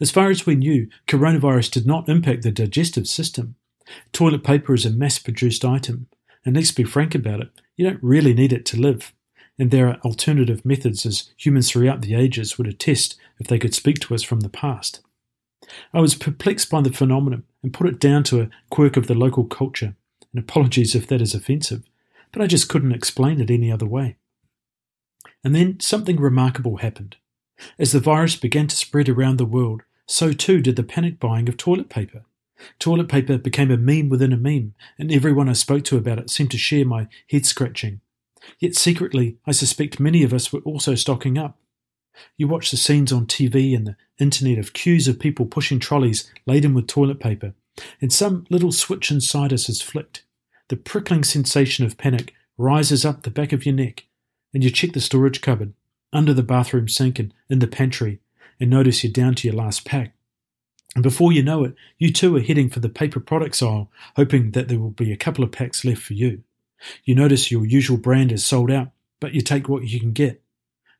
As 0.00 0.10
far 0.10 0.30
as 0.30 0.46
we 0.46 0.54
knew, 0.56 0.88
coronavirus 1.06 1.70
did 1.70 1.86
not 1.86 2.08
impact 2.08 2.42
the 2.42 2.50
digestive 2.50 3.06
system. 3.06 3.56
Toilet 4.12 4.42
paper 4.42 4.74
is 4.74 4.84
a 4.84 4.90
mass 4.90 5.18
produced 5.18 5.64
item, 5.64 6.08
and 6.44 6.56
let's 6.56 6.72
be 6.72 6.84
frank 6.84 7.14
about 7.14 7.40
it, 7.40 7.50
you 7.76 7.88
don't 7.88 8.02
really 8.02 8.34
need 8.34 8.52
it 8.52 8.64
to 8.66 8.80
live. 8.80 9.12
And 9.58 9.70
there 9.70 9.88
are 9.88 10.00
alternative 10.04 10.64
methods, 10.64 11.06
as 11.06 11.30
humans 11.36 11.70
throughout 11.70 12.02
the 12.02 12.14
ages 12.14 12.58
would 12.58 12.66
attest 12.66 13.16
if 13.38 13.46
they 13.46 13.58
could 13.58 13.74
speak 13.74 14.00
to 14.00 14.14
us 14.14 14.22
from 14.22 14.40
the 14.40 14.48
past. 14.48 15.00
I 15.92 16.00
was 16.00 16.14
perplexed 16.14 16.70
by 16.70 16.82
the 16.82 16.92
phenomenon 16.92 17.44
and 17.62 17.72
put 17.72 17.88
it 17.88 17.98
down 17.98 18.22
to 18.24 18.40
a 18.40 18.50
quirk 18.70 18.96
of 18.96 19.06
the 19.06 19.14
local 19.14 19.44
culture, 19.44 19.94
and 20.32 20.42
apologies 20.42 20.94
if 20.94 21.06
that 21.08 21.22
is 21.22 21.34
offensive, 21.34 21.84
but 22.32 22.42
I 22.42 22.46
just 22.46 22.68
couldn't 22.68 22.92
explain 22.92 23.40
it 23.40 23.50
any 23.50 23.72
other 23.72 23.86
way. 23.86 24.16
And 25.42 25.54
then 25.54 25.80
something 25.80 26.16
remarkable 26.16 26.78
happened. 26.78 27.16
As 27.78 27.92
the 27.92 28.00
virus 28.00 28.36
began 28.36 28.66
to 28.66 28.76
spread 28.76 29.08
around 29.08 29.38
the 29.38 29.46
world, 29.46 29.82
so 30.06 30.32
too 30.32 30.60
did 30.60 30.76
the 30.76 30.82
panic 30.82 31.18
buying 31.18 31.48
of 31.48 31.56
toilet 31.56 31.88
paper. 31.88 32.24
Toilet 32.78 33.08
paper 33.08 33.38
became 33.38 33.70
a 33.70 33.76
meme 33.76 34.08
within 34.08 34.32
a 34.32 34.36
meme, 34.36 34.74
and 34.98 35.12
everyone 35.12 35.48
I 35.48 35.54
spoke 35.54 35.84
to 35.84 35.96
about 35.96 36.18
it 36.18 36.30
seemed 36.30 36.50
to 36.52 36.58
share 36.58 36.84
my 36.84 37.08
head 37.30 37.46
scratching. 37.46 38.00
Yet 38.58 38.74
secretly, 38.74 39.38
I 39.46 39.52
suspect 39.52 40.00
many 40.00 40.22
of 40.22 40.32
us 40.32 40.52
were 40.52 40.60
also 40.60 40.94
stocking 40.94 41.38
up. 41.38 41.58
You 42.36 42.48
watch 42.48 42.70
the 42.70 42.76
scenes 42.76 43.12
on 43.12 43.26
TV 43.26 43.76
and 43.76 43.86
the 43.86 43.96
internet 44.18 44.58
of 44.58 44.72
queues 44.72 45.06
of 45.08 45.18
people 45.18 45.46
pushing 45.46 45.78
trolleys 45.78 46.30
laden 46.46 46.74
with 46.74 46.86
toilet 46.86 47.20
paper, 47.20 47.54
and 48.00 48.12
some 48.12 48.46
little 48.48 48.72
switch 48.72 49.10
inside 49.10 49.52
us 49.52 49.68
is 49.68 49.82
flicked. 49.82 50.24
The 50.68 50.76
prickling 50.76 51.24
sensation 51.24 51.84
of 51.84 51.98
panic 51.98 52.34
rises 52.56 53.04
up 53.04 53.22
the 53.22 53.30
back 53.30 53.52
of 53.52 53.66
your 53.66 53.74
neck, 53.74 54.06
and 54.54 54.64
you 54.64 54.70
check 54.70 54.92
the 54.92 55.00
storage 55.00 55.40
cupboard, 55.40 55.74
under 56.12 56.32
the 56.32 56.42
bathroom 56.42 56.88
sink, 56.88 57.18
and 57.18 57.34
in 57.50 57.58
the 57.58 57.66
pantry, 57.66 58.20
and 58.58 58.70
notice 58.70 59.04
you're 59.04 59.12
down 59.12 59.34
to 59.36 59.48
your 59.48 59.56
last 59.56 59.84
pack. 59.84 60.14
And 60.94 61.02
before 61.02 61.30
you 61.30 61.42
know 61.42 61.62
it, 61.64 61.74
you 61.98 62.10
too 62.10 62.34
are 62.36 62.40
heading 62.40 62.70
for 62.70 62.80
the 62.80 62.88
paper 62.88 63.20
products 63.20 63.62
aisle, 63.62 63.90
hoping 64.16 64.52
that 64.52 64.68
there 64.68 64.80
will 64.80 64.90
be 64.90 65.12
a 65.12 65.16
couple 65.16 65.44
of 65.44 65.52
packs 65.52 65.84
left 65.84 66.00
for 66.00 66.14
you. 66.14 66.42
You 67.04 67.14
notice 67.14 67.50
your 67.50 67.64
usual 67.64 67.96
brand 67.96 68.32
is 68.32 68.44
sold 68.44 68.70
out, 68.70 68.90
but 69.20 69.34
you 69.34 69.40
take 69.40 69.68
what 69.68 69.88
you 69.88 70.00
can 70.00 70.12
get. 70.12 70.42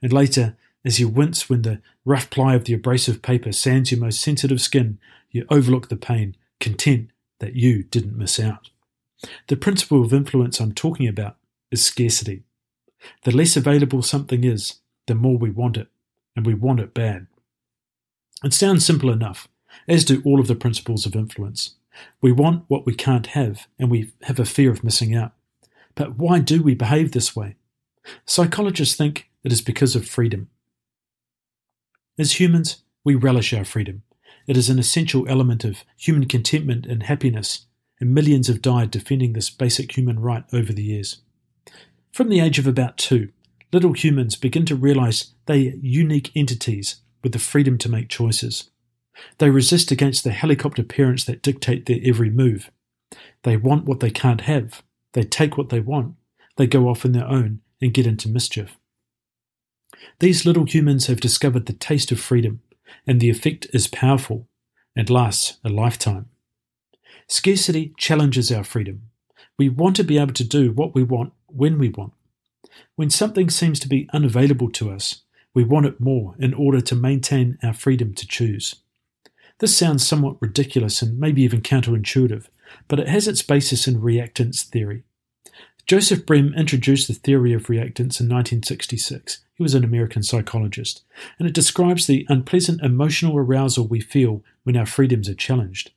And 0.03 0.13
later, 0.13 0.57
as 0.85 1.01
you 1.01 1.09
wince 1.09 1.49
when 1.49 1.63
the 1.63 1.81
rough 2.05 2.31
ply 2.31 2.55
of 2.55 2.65
the 2.65 2.75
abrasive 2.75 3.23
paper 3.23 3.53
sands 3.53 3.91
your 3.91 4.01
most 4.01 4.21
sensitive 4.21 4.61
skin, 4.61 4.99
you 5.31 5.45
overlook 5.51 5.89
the 5.89 5.97
pain, 5.97 6.37
content 6.61 7.11
that 7.41 7.55
you 7.55 7.83
didn't 7.83 8.17
miss 8.17 8.39
out. 8.39 8.71
The 9.49 9.57
principle 9.57 10.05
of 10.05 10.13
influence 10.13 10.61
I'm 10.61 10.73
talking 10.73 11.09
about 11.09 11.37
is 11.71 11.85
scarcity. 11.85 12.45
The 13.25 13.37
less 13.37 13.57
available 13.57 14.03
something 14.03 14.45
is, 14.45 14.77
the 15.07 15.15
more 15.15 15.37
we 15.37 15.51
want 15.51 15.77
it, 15.77 15.89
and 16.35 16.47
we 16.47 16.55
want 16.55 16.81
it 16.81 16.95
bad. 16.95 17.27
It 18.45 18.53
sounds 18.53 18.85
simple 18.85 19.11
enough, 19.11 19.49
as 19.89 20.05
do 20.05 20.23
all 20.25 20.41
of 20.41 20.47
the 20.47 20.55
principles 20.55 21.07
of 21.07 21.17
influence. 21.17 21.75
We 22.21 22.33
want 22.33 22.65
what 22.69 22.87
we 22.87 22.95
can't 22.95 23.29
have, 23.29 23.67
and 23.79 23.91
we 23.91 24.13
have 24.23 24.39
a 24.39 24.45
fear 24.45 24.71
of 24.71 24.85
missing 24.85 25.15
out. 25.15 25.33
But 25.97 26.17
why 26.17 26.39
do 26.39 26.63
we 26.63 26.77
behave 26.77 27.11
this 27.11 27.35
way? 27.35 27.57
Psychologists 28.25 28.95
think 28.95 29.29
it 29.43 29.51
is 29.51 29.61
because 29.61 29.97
of 29.97 30.07
freedom. 30.07 30.49
As 32.19 32.39
humans, 32.39 32.85
we 33.03 33.15
relish 33.15 33.53
our 33.53 33.65
freedom. 33.65 34.03
It 34.47 34.57
is 34.57 34.71
an 34.71 34.79
essential 34.79 35.29
element 35.29 35.65
of 35.65 35.83
human 35.99 36.29
contentment 36.29 36.87
and 36.87 37.03
happiness, 37.03 37.67
and 37.99 38.15
millions 38.15 38.47
have 38.47 38.63
died 38.63 38.91
defending 38.91 39.33
this 39.33 39.51
basic 39.51 39.97
human 39.97 40.21
right 40.21 40.45
over 40.53 40.73
the 40.73 40.85
years. 40.85 41.23
From 42.13 42.29
the 42.29 42.41
age 42.41 42.59
of 42.59 42.67
about 42.67 42.97
two, 42.97 43.31
little 43.73 43.93
humans 43.93 44.37
begin 44.37 44.65
to 44.67 44.77
realize 44.77 45.33
they 45.47 45.69
are 45.69 45.77
unique 45.81 46.31
entities 46.37 46.97
with 47.23 47.33
the 47.33 47.39
freedom 47.39 47.77
to 47.79 47.89
make 47.89 48.09
choices. 48.09 48.71
They 49.39 49.51
resist 49.51 49.91
against 49.91 50.25
the 50.25 50.33
helicopter 50.33 50.83
parents 50.83 51.25
that 51.25 51.43
dictate 51.43 51.87
their 51.87 51.99
every 52.05 52.31
move. 52.31 52.71
They 53.43 53.57
want 53.57 53.87
what 53.87 54.01
they 54.01 54.11
can't 54.11 54.43
have. 54.43 54.83
They 55.17 55.25
take 55.25 55.57
what 55.57 55.71
they 55.71 55.81
want. 55.81 56.15
They 56.59 56.67
go 56.67 56.91
off 56.91 57.07
on 57.07 57.13
their 57.13 57.27
own 57.27 57.63
and 57.81 57.95
get 57.95 58.07
into 58.07 58.29
mischief. 58.29 58.77
These 60.19 60.45
little 60.45 60.67
humans 60.67 61.07
have 61.07 61.23
discovered 61.23 61.65
the 61.65 61.73
taste 61.73 62.13
of 62.13 62.21
freedom, 62.21 62.61
and 63.07 63.19
the 63.19 63.31
effect 63.31 63.67
is 63.73 63.87
powerful 63.87 64.47
and 64.95 65.09
lasts 65.09 65.57
a 65.65 65.71
lifetime. 65.71 66.27
Scarcity 67.29 67.95
challenges 67.97 68.53
our 68.53 68.63
freedom. 68.63 69.09
We 69.59 69.71
want 69.71 69.97
to 69.97 70.05
be 70.05 70.19
able 70.19 70.35
to 70.35 70.45
do 70.45 70.71
what 70.71 70.95
we 70.95 71.03
want 71.03 71.33
when 71.47 71.79
we 71.79 71.89
want. 71.89 72.13
When 72.97 73.09
something 73.09 73.49
seems 73.49 73.81
to 73.81 73.89
be 73.89 74.11
unavailable 74.13 74.71
to 74.73 74.91
us, 74.91 75.23
we 75.55 75.65
want 75.65 75.87
it 75.87 75.99
more 75.99 76.35
in 76.39 76.53
order 76.53 76.83
to 76.83 76.95
maintain 76.95 77.57
our 77.63 77.73
freedom 77.73 78.13
to 78.17 78.29
choose. 78.29 78.75
This 79.61 79.75
sounds 79.75 80.07
somewhat 80.07 80.37
ridiculous 80.43 81.01
and 81.01 81.19
maybe 81.19 81.41
even 81.41 81.63
counterintuitive, 81.63 82.49
but 82.89 83.01
it 83.01 83.09
has 83.09 83.29
its 83.29 83.43
basis 83.43 83.87
in 83.87 84.01
reactance 84.01 84.63
theory. 84.63 85.05
Joseph 85.87 86.27
Brehm 86.27 86.53
introduced 86.55 87.07
the 87.07 87.15
theory 87.15 87.53
of 87.53 87.67
reactance 87.67 88.19
in 88.19 88.29
1966. 88.29 89.41
He 89.55 89.63
was 89.63 89.75
an 89.75 89.85
American 89.85 90.23
psychologist, 90.25 91.05
and 91.39 91.47
it 91.47 91.55
describes 91.55 92.07
the 92.07 92.27
unpleasant 92.29 92.83
emotional 92.83 93.39
arousal 93.39 93.87
we 93.87 94.01
feel 94.01 94.43
when 94.65 94.77
our 94.77 94.87
freedoms 94.87 95.29
are 95.29 95.35
challenged. 95.35 95.93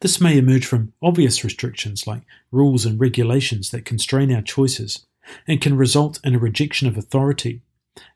This 0.00 0.20
may 0.20 0.38
emerge 0.38 0.64
from 0.64 0.94
obvious 1.02 1.44
restrictions 1.44 2.06
like 2.06 2.22
rules 2.50 2.86
and 2.86 2.98
regulations 2.98 3.70
that 3.70 3.84
constrain 3.84 4.32
our 4.32 4.42
choices, 4.42 5.04
and 5.46 5.60
can 5.60 5.76
result 5.76 6.20
in 6.24 6.34
a 6.34 6.38
rejection 6.38 6.88
of 6.88 6.96
authority 6.96 7.60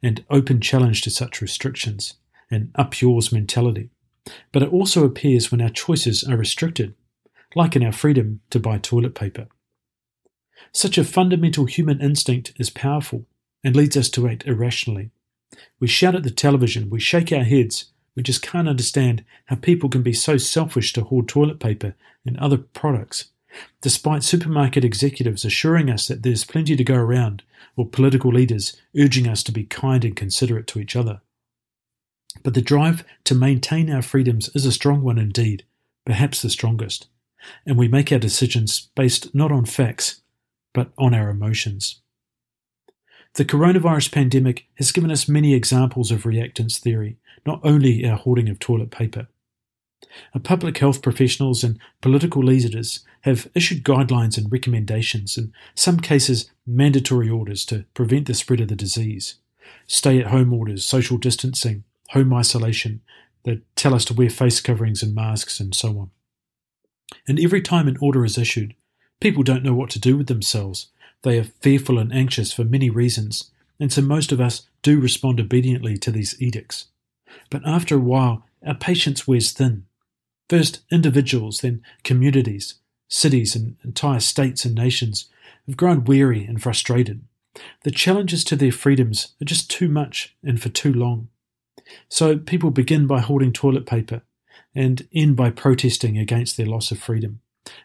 and 0.02 0.24
open 0.30 0.60
challenge 0.60 1.02
to 1.02 1.10
such 1.10 1.42
restrictions, 1.42 2.14
an 2.50 2.70
up 2.74 3.00
yours 3.00 3.32
mentality. 3.32 3.90
But 4.52 4.62
it 4.62 4.72
also 4.72 5.04
appears 5.04 5.50
when 5.50 5.60
our 5.60 5.68
choices 5.68 6.24
are 6.24 6.36
restricted, 6.36 6.94
like 7.54 7.76
in 7.76 7.84
our 7.84 7.92
freedom 7.92 8.40
to 8.50 8.60
buy 8.60 8.78
toilet 8.78 9.14
paper. 9.14 9.48
Such 10.72 10.98
a 10.98 11.04
fundamental 11.04 11.66
human 11.66 12.00
instinct 12.00 12.52
is 12.56 12.70
powerful 12.70 13.26
and 13.64 13.74
leads 13.74 13.96
us 13.96 14.08
to 14.10 14.28
act 14.28 14.46
irrationally. 14.46 15.10
We 15.80 15.88
shout 15.88 16.14
at 16.14 16.22
the 16.22 16.30
television, 16.30 16.90
we 16.90 17.00
shake 17.00 17.32
our 17.32 17.44
heads, 17.44 17.86
we 18.14 18.22
just 18.22 18.42
can't 18.42 18.68
understand 18.68 19.24
how 19.46 19.56
people 19.56 19.88
can 19.88 20.02
be 20.02 20.12
so 20.12 20.36
selfish 20.36 20.92
to 20.92 21.04
hoard 21.04 21.28
toilet 21.28 21.60
paper 21.60 21.94
and 22.26 22.36
other 22.38 22.58
products, 22.58 23.26
despite 23.80 24.24
supermarket 24.24 24.84
executives 24.84 25.44
assuring 25.44 25.88
us 25.88 26.08
that 26.08 26.22
there's 26.22 26.44
plenty 26.44 26.76
to 26.76 26.84
go 26.84 26.96
around, 26.96 27.42
or 27.76 27.86
political 27.86 28.32
leaders 28.32 28.76
urging 28.98 29.28
us 29.28 29.42
to 29.44 29.52
be 29.52 29.64
kind 29.64 30.04
and 30.04 30.16
considerate 30.16 30.66
to 30.66 30.80
each 30.80 30.96
other. 30.96 31.20
But 32.42 32.54
the 32.54 32.60
drive 32.60 33.04
to 33.24 33.34
maintain 33.34 33.90
our 33.90 34.02
freedoms 34.02 34.50
is 34.54 34.66
a 34.66 34.72
strong 34.72 35.02
one 35.02 35.18
indeed, 35.18 35.64
perhaps 36.04 36.42
the 36.42 36.50
strongest, 36.50 37.08
and 37.66 37.76
we 37.76 37.88
make 37.88 38.12
our 38.12 38.18
decisions 38.18 38.90
based 38.94 39.34
not 39.34 39.52
on 39.52 39.64
facts, 39.64 40.22
but 40.72 40.90
on 40.98 41.14
our 41.14 41.30
emotions. 41.30 42.00
The 43.34 43.44
coronavirus 43.44 44.12
pandemic 44.12 44.66
has 44.76 44.92
given 44.92 45.10
us 45.10 45.28
many 45.28 45.54
examples 45.54 46.10
of 46.10 46.22
reactance 46.22 46.78
theory, 46.78 47.18
not 47.46 47.60
only 47.62 48.06
our 48.06 48.16
hoarding 48.16 48.48
of 48.48 48.58
toilet 48.58 48.90
paper. 48.90 49.28
Our 50.34 50.40
public 50.40 50.78
health 50.78 51.02
professionals 51.02 51.62
and 51.62 51.78
political 52.00 52.42
leaders 52.42 53.00
have 53.22 53.48
issued 53.54 53.84
guidelines 53.84 54.38
and 54.38 54.50
recommendations, 54.50 55.36
in 55.36 55.52
some 55.74 56.00
cases 56.00 56.50
mandatory 56.66 57.28
orders 57.28 57.64
to 57.66 57.84
prevent 57.94 58.26
the 58.26 58.34
spread 58.34 58.60
of 58.60 58.68
the 58.68 58.76
disease. 58.76 59.36
Stay 59.86 60.18
at 60.20 60.28
home 60.28 60.52
orders, 60.52 60.84
social 60.84 61.18
distancing, 61.18 61.84
home 62.10 62.32
isolation 62.32 63.02
that 63.44 63.62
tell 63.76 63.94
us 63.94 64.04
to 64.06 64.14
wear 64.14 64.30
face 64.30 64.60
coverings 64.60 65.02
and 65.02 65.14
masks 65.14 65.60
and 65.60 65.74
so 65.74 65.98
on. 65.98 66.10
And 67.26 67.38
every 67.38 67.62
time 67.62 67.88
an 67.88 67.98
order 68.00 68.24
is 68.24 68.38
issued, 68.38 68.74
People 69.20 69.42
don't 69.42 69.64
know 69.64 69.74
what 69.74 69.90
to 69.90 69.98
do 69.98 70.16
with 70.16 70.28
themselves. 70.28 70.88
They 71.22 71.38
are 71.38 71.44
fearful 71.44 71.98
and 71.98 72.12
anxious 72.12 72.52
for 72.52 72.64
many 72.64 72.88
reasons, 72.88 73.50
and 73.80 73.92
so 73.92 74.00
most 74.00 74.30
of 74.30 74.40
us 74.40 74.68
do 74.82 75.00
respond 75.00 75.40
obediently 75.40 75.96
to 75.98 76.12
these 76.12 76.40
edicts. 76.40 76.86
But 77.50 77.66
after 77.66 77.96
a 77.96 78.00
while, 78.00 78.44
our 78.64 78.74
patience 78.74 79.26
wears 79.26 79.52
thin. 79.52 79.86
First, 80.48 80.80
individuals, 80.90 81.60
then 81.60 81.82
communities, 82.04 82.74
cities, 83.08 83.56
and 83.56 83.76
entire 83.84 84.20
states 84.20 84.64
and 84.64 84.74
nations 84.74 85.28
have 85.66 85.76
grown 85.76 86.04
weary 86.04 86.44
and 86.44 86.62
frustrated. 86.62 87.22
The 87.82 87.90
challenges 87.90 88.44
to 88.44 88.56
their 88.56 88.72
freedoms 88.72 89.34
are 89.42 89.44
just 89.44 89.68
too 89.68 89.88
much 89.88 90.36
and 90.44 90.62
for 90.62 90.68
too 90.68 90.92
long. 90.92 91.28
So 92.08 92.38
people 92.38 92.70
begin 92.70 93.06
by 93.06 93.20
holding 93.20 93.52
toilet 93.52 93.84
paper 93.84 94.22
and 94.74 95.06
end 95.12 95.36
by 95.36 95.50
protesting 95.50 96.18
against 96.18 96.56
their 96.56 96.66
loss 96.66 96.90
of 96.90 96.98
freedom. 96.98 97.40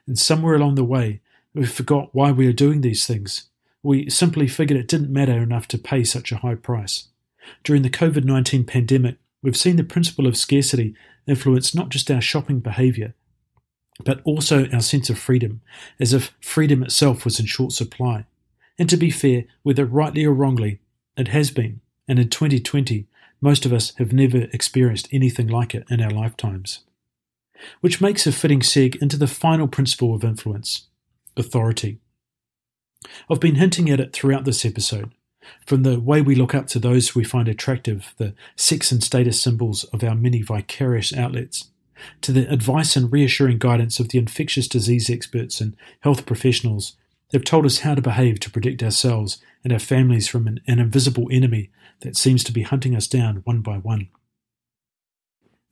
And 0.08 0.18
somewhere 0.18 0.56
along 0.56 0.75
the 0.75 0.84
way, 0.84 1.22
we 1.54 1.66
forgot 1.66 2.13
why 2.13 2.32
we 2.32 2.48
are 2.48 2.54
doing 2.54 2.82
these 2.82 3.06
things, 3.06 3.50
We 3.86 4.10
simply 4.10 4.48
figured 4.48 4.80
it 4.80 4.88
didn't 4.88 5.12
matter 5.12 5.42
enough 5.42 5.68
to 5.70 5.78
pay 5.78 6.06
such 6.06 6.32
a 6.32 6.38
high 6.38 6.56
price. 6.56 7.10
During 7.63 7.82
the 7.82 7.90
COVID 7.90 8.24
19 8.24 8.63
pandemic, 8.63 9.18
we've 9.42 9.58
seen 9.58 9.75
the 9.75 9.84
principle 9.84 10.25
of 10.25 10.38
scarcity 10.38 10.96
influence 11.28 11.75
not 11.75 11.90
just 11.90 12.10
our 12.10 12.22
shopping 12.22 12.60
behaviour, 12.60 13.13
but 14.04 14.22
also 14.24 14.70
our 14.70 14.82
sense 14.82 15.10
of 15.10 15.20
freedom, 15.20 15.62
as 16.00 16.13
if 16.13 16.34
freedom 16.40 16.82
itself 16.82 17.25
was 17.25 17.40
in 17.40 17.46
short 17.46 17.74
supply. 17.74 18.25
And 18.80 18.90
to 18.90 18.98
be 18.98 19.12
fair, 19.12 19.46
whether 19.62 19.86
rightly 19.86 20.25
or 20.25 20.34
wrongly, 20.34 20.80
it 21.16 21.28
has 21.28 21.52
been, 21.52 21.82
and 22.08 22.20
in 22.20 22.30
2020, 22.30 23.08
most 23.43 23.65
of 23.65 23.73
us 23.73 23.93
have 23.97 24.13
never 24.13 24.47
experienced 24.53 25.09
anything 25.12 25.47
like 25.47 25.75
it 25.75 25.85
in 25.89 26.01
our 26.01 26.09
lifetimes. 26.09 26.79
Which 27.81 28.00
makes 28.00 28.25
a 28.25 28.31
fitting 28.31 28.62
seg 28.62 28.95
into 29.01 29.17
the 29.17 29.27
final 29.27 29.67
principle 29.67 30.15
of 30.15 30.23
influence 30.23 30.88
authority. 31.35 32.00
I've 33.29 33.41
been 33.41 33.55
hinting 33.55 33.89
at 33.89 34.00
it 34.00 34.13
throughout 34.13 34.45
this 34.45 34.63
episode, 34.63 35.12
from 35.65 35.83
the 35.83 36.00
way 36.00 36.21
we 36.21 36.35
look 36.35 36.55
up 36.55 36.67
to 36.67 36.79
those 36.79 37.15
we 37.15 37.25
find 37.25 37.50
attractive, 37.50 38.13
the 38.17 38.33
sex 38.55 38.93
and 38.93 39.03
status 39.03 39.41
symbols 39.41 39.83
of 39.85 40.05
our 40.05 40.15
many 40.15 40.41
vicarious 40.41 41.13
outlets, 41.13 41.69
to 42.21 42.31
the 42.31 42.50
advice 42.50 42.95
and 42.95 43.12
reassuring 43.12 43.57
guidance 43.57 44.00
of 44.00 44.09
the 44.09 44.19
infectious 44.19 44.69
disease 44.69 45.09
experts 45.09 45.59
and 45.59 45.75
health 46.00 46.25
professionals 46.25 46.95
have 47.32 47.44
told 47.44 47.65
us 47.65 47.80
how 47.80 47.96
to 47.96 48.01
behave 48.01 48.39
to 48.42 48.51
protect 48.51 48.84
ourselves 48.84 49.42
and 49.63 49.72
our 49.74 49.80
families 49.80 50.27
from 50.27 50.48
an, 50.48 50.60
an 50.68 50.80
invisible 50.80 51.27
enemy 51.32 51.72
that 52.01 52.18
seems 52.18 52.44
to 52.44 52.51
be 52.51 52.63
hunting 52.63 52.96
us 52.96 53.08
down 53.08 53.38
one 53.46 53.62
by 53.62 53.77
one. 53.77 54.10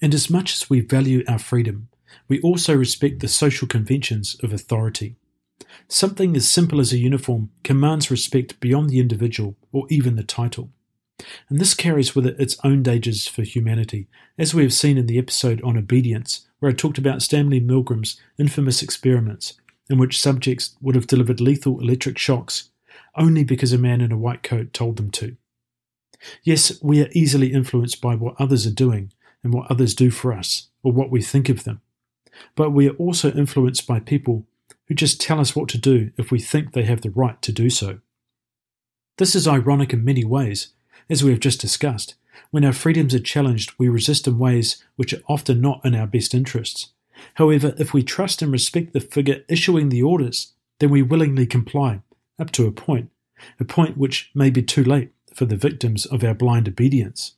And 0.01 0.13
as 0.13 0.29
much 0.29 0.53
as 0.53 0.69
we 0.69 0.79
value 0.79 1.23
our 1.27 1.37
freedom, 1.37 1.89
we 2.27 2.41
also 2.41 2.75
respect 2.75 3.19
the 3.19 3.27
social 3.27 3.67
conventions 3.67 4.35
of 4.41 4.51
authority. 4.51 5.15
Something 5.87 6.35
as 6.35 6.49
simple 6.49 6.79
as 6.79 6.91
a 6.91 6.97
uniform 6.97 7.51
commands 7.63 8.09
respect 8.09 8.59
beyond 8.59 8.89
the 8.89 8.99
individual 8.99 9.55
or 9.71 9.85
even 9.89 10.15
the 10.15 10.23
title. 10.23 10.71
And 11.49 11.59
this 11.59 11.75
carries 11.75 12.15
with 12.15 12.25
it 12.25 12.39
its 12.39 12.57
own 12.63 12.81
dangers 12.81 13.27
for 13.27 13.43
humanity, 13.43 14.07
as 14.37 14.55
we 14.55 14.63
have 14.63 14.73
seen 14.73 14.97
in 14.97 15.05
the 15.05 15.19
episode 15.19 15.61
on 15.61 15.77
obedience, 15.77 16.47
where 16.59 16.71
I 16.71 16.75
talked 16.75 16.97
about 16.97 17.21
Stanley 17.21 17.61
Milgram's 17.61 18.19
infamous 18.39 18.81
experiments, 18.81 19.53
in 19.91 19.97
which 19.97 20.19
subjects 20.19 20.75
would 20.81 20.95
have 20.95 21.07
delivered 21.07 21.41
lethal 21.41 21.79
electric 21.79 22.17
shocks 22.17 22.69
only 23.15 23.43
because 23.43 23.73
a 23.73 23.77
man 23.77 24.01
in 24.01 24.11
a 24.11 24.17
white 24.17 24.41
coat 24.41 24.73
told 24.73 24.97
them 24.97 25.11
to. 25.11 25.35
Yes, 26.43 26.81
we 26.81 27.01
are 27.01 27.09
easily 27.11 27.51
influenced 27.51 28.01
by 28.01 28.15
what 28.15 28.39
others 28.39 28.65
are 28.65 28.73
doing 28.73 29.11
and 29.43 29.53
what 29.53 29.69
others 29.69 29.95
do 29.95 30.11
for 30.11 30.33
us, 30.33 30.67
or 30.83 30.91
what 30.91 31.09
we 31.09 31.21
think 31.21 31.49
of 31.49 31.63
them. 31.63 31.81
But 32.55 32.71
we 32.71 32.87
are 32.87 32.93
also 32.93 33.31
influenced 33.31 33.87
by 33.87 33.99
people 33.99 34.45
who 34.87 34.93
just 34.93 35.19
tell 35.19 35.39
us 35.39 35.55
what 35.55 35.67
to 35.69 35.77
do 35.77 36.11
if 36.17 36.31
we 36.31 36.39
think 36.39 36.71
they 36.71 36.83
have 36.83 37.01
the 37.01 37.09
right 37.09 37.41
to 37.41 37.51
do 37.51 37.69
so. 37.69 37.99
This 39.17 39.35
is 39.35 39.47
ironic 39.47 39.93
in 39.93 40.05
many 40.05 40.23
ways, 40.23 40.69
as 41.09 41.23
we 41.23 41.31
have 41.31 41.39
just 41.39 41.59
discussed, 41.59 42.15
when 42.51 42.65
our 42.65 42.73
freedoms 42.73 43.15
are 43.15 43.19
challenged, 43.19 43.73
we 43.77 43.89
resist 43.89 44.27
in 44.27 44.37
ways 44.37 44.83
which 44.95 45.13
are 45.13 45.21
often 45.27 45.61
not 45.61 45.81
in 45.83 45.95
our 45.95 46.07
best 46.07 46.33
interests. 46.33 46.89
However, 47.35 47.73
if 47.77 47.93
we 47.93 48.03
trust 48.03 48.41
and 48.41 48.51
respect 48.51 48.93
the 48.93 48.99
figure 48.99 49.43
issuing 49.47 49.89
the 49.89 50.03
orders, 50.03 50.53
then 50.79 50.89
we 50.89 51.01
willingly 51.01 51.45
comply, 51.45 52.01
up 52.39 52.51
to 52.51 52.67
a 52.67 52.71
point, 52.71 53.09
a 53.59 53.65
point 53.65 53.97
which 53.97 54.31
may 54.33 54.49
be 54.49 54.61
too 54.61 54.83
late 54.83 55.11
for 55.33 55.45
the 55.45 55.55
victims 55.55 56.05
of 56.05 56.23
our 56.23 56.33
blind 56.33 56.67
obedience. 56.67 57.35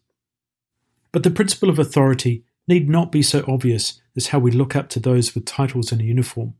But 1.11 1.23
the 1.23 1.31
principle 1.31 1.69
of 1.69 1.79
authority 1.79 2.43
need 2.67 2.89
not 2.89 3.11
be 3.11 3.21
so 3.21 3.43
obvious 3.47 4.01
as 4.15 4.27
how 4.27 4.39
we 4.39 4.51
look 4.51 4.75
up 4.75 4.89
to 4.89 4.99
those 4.99 5.35
with 5.35 5.45
titles 5.45 5.91
and 5.91 6.01
a 6.01 6.05
uniform. 6.05 6.55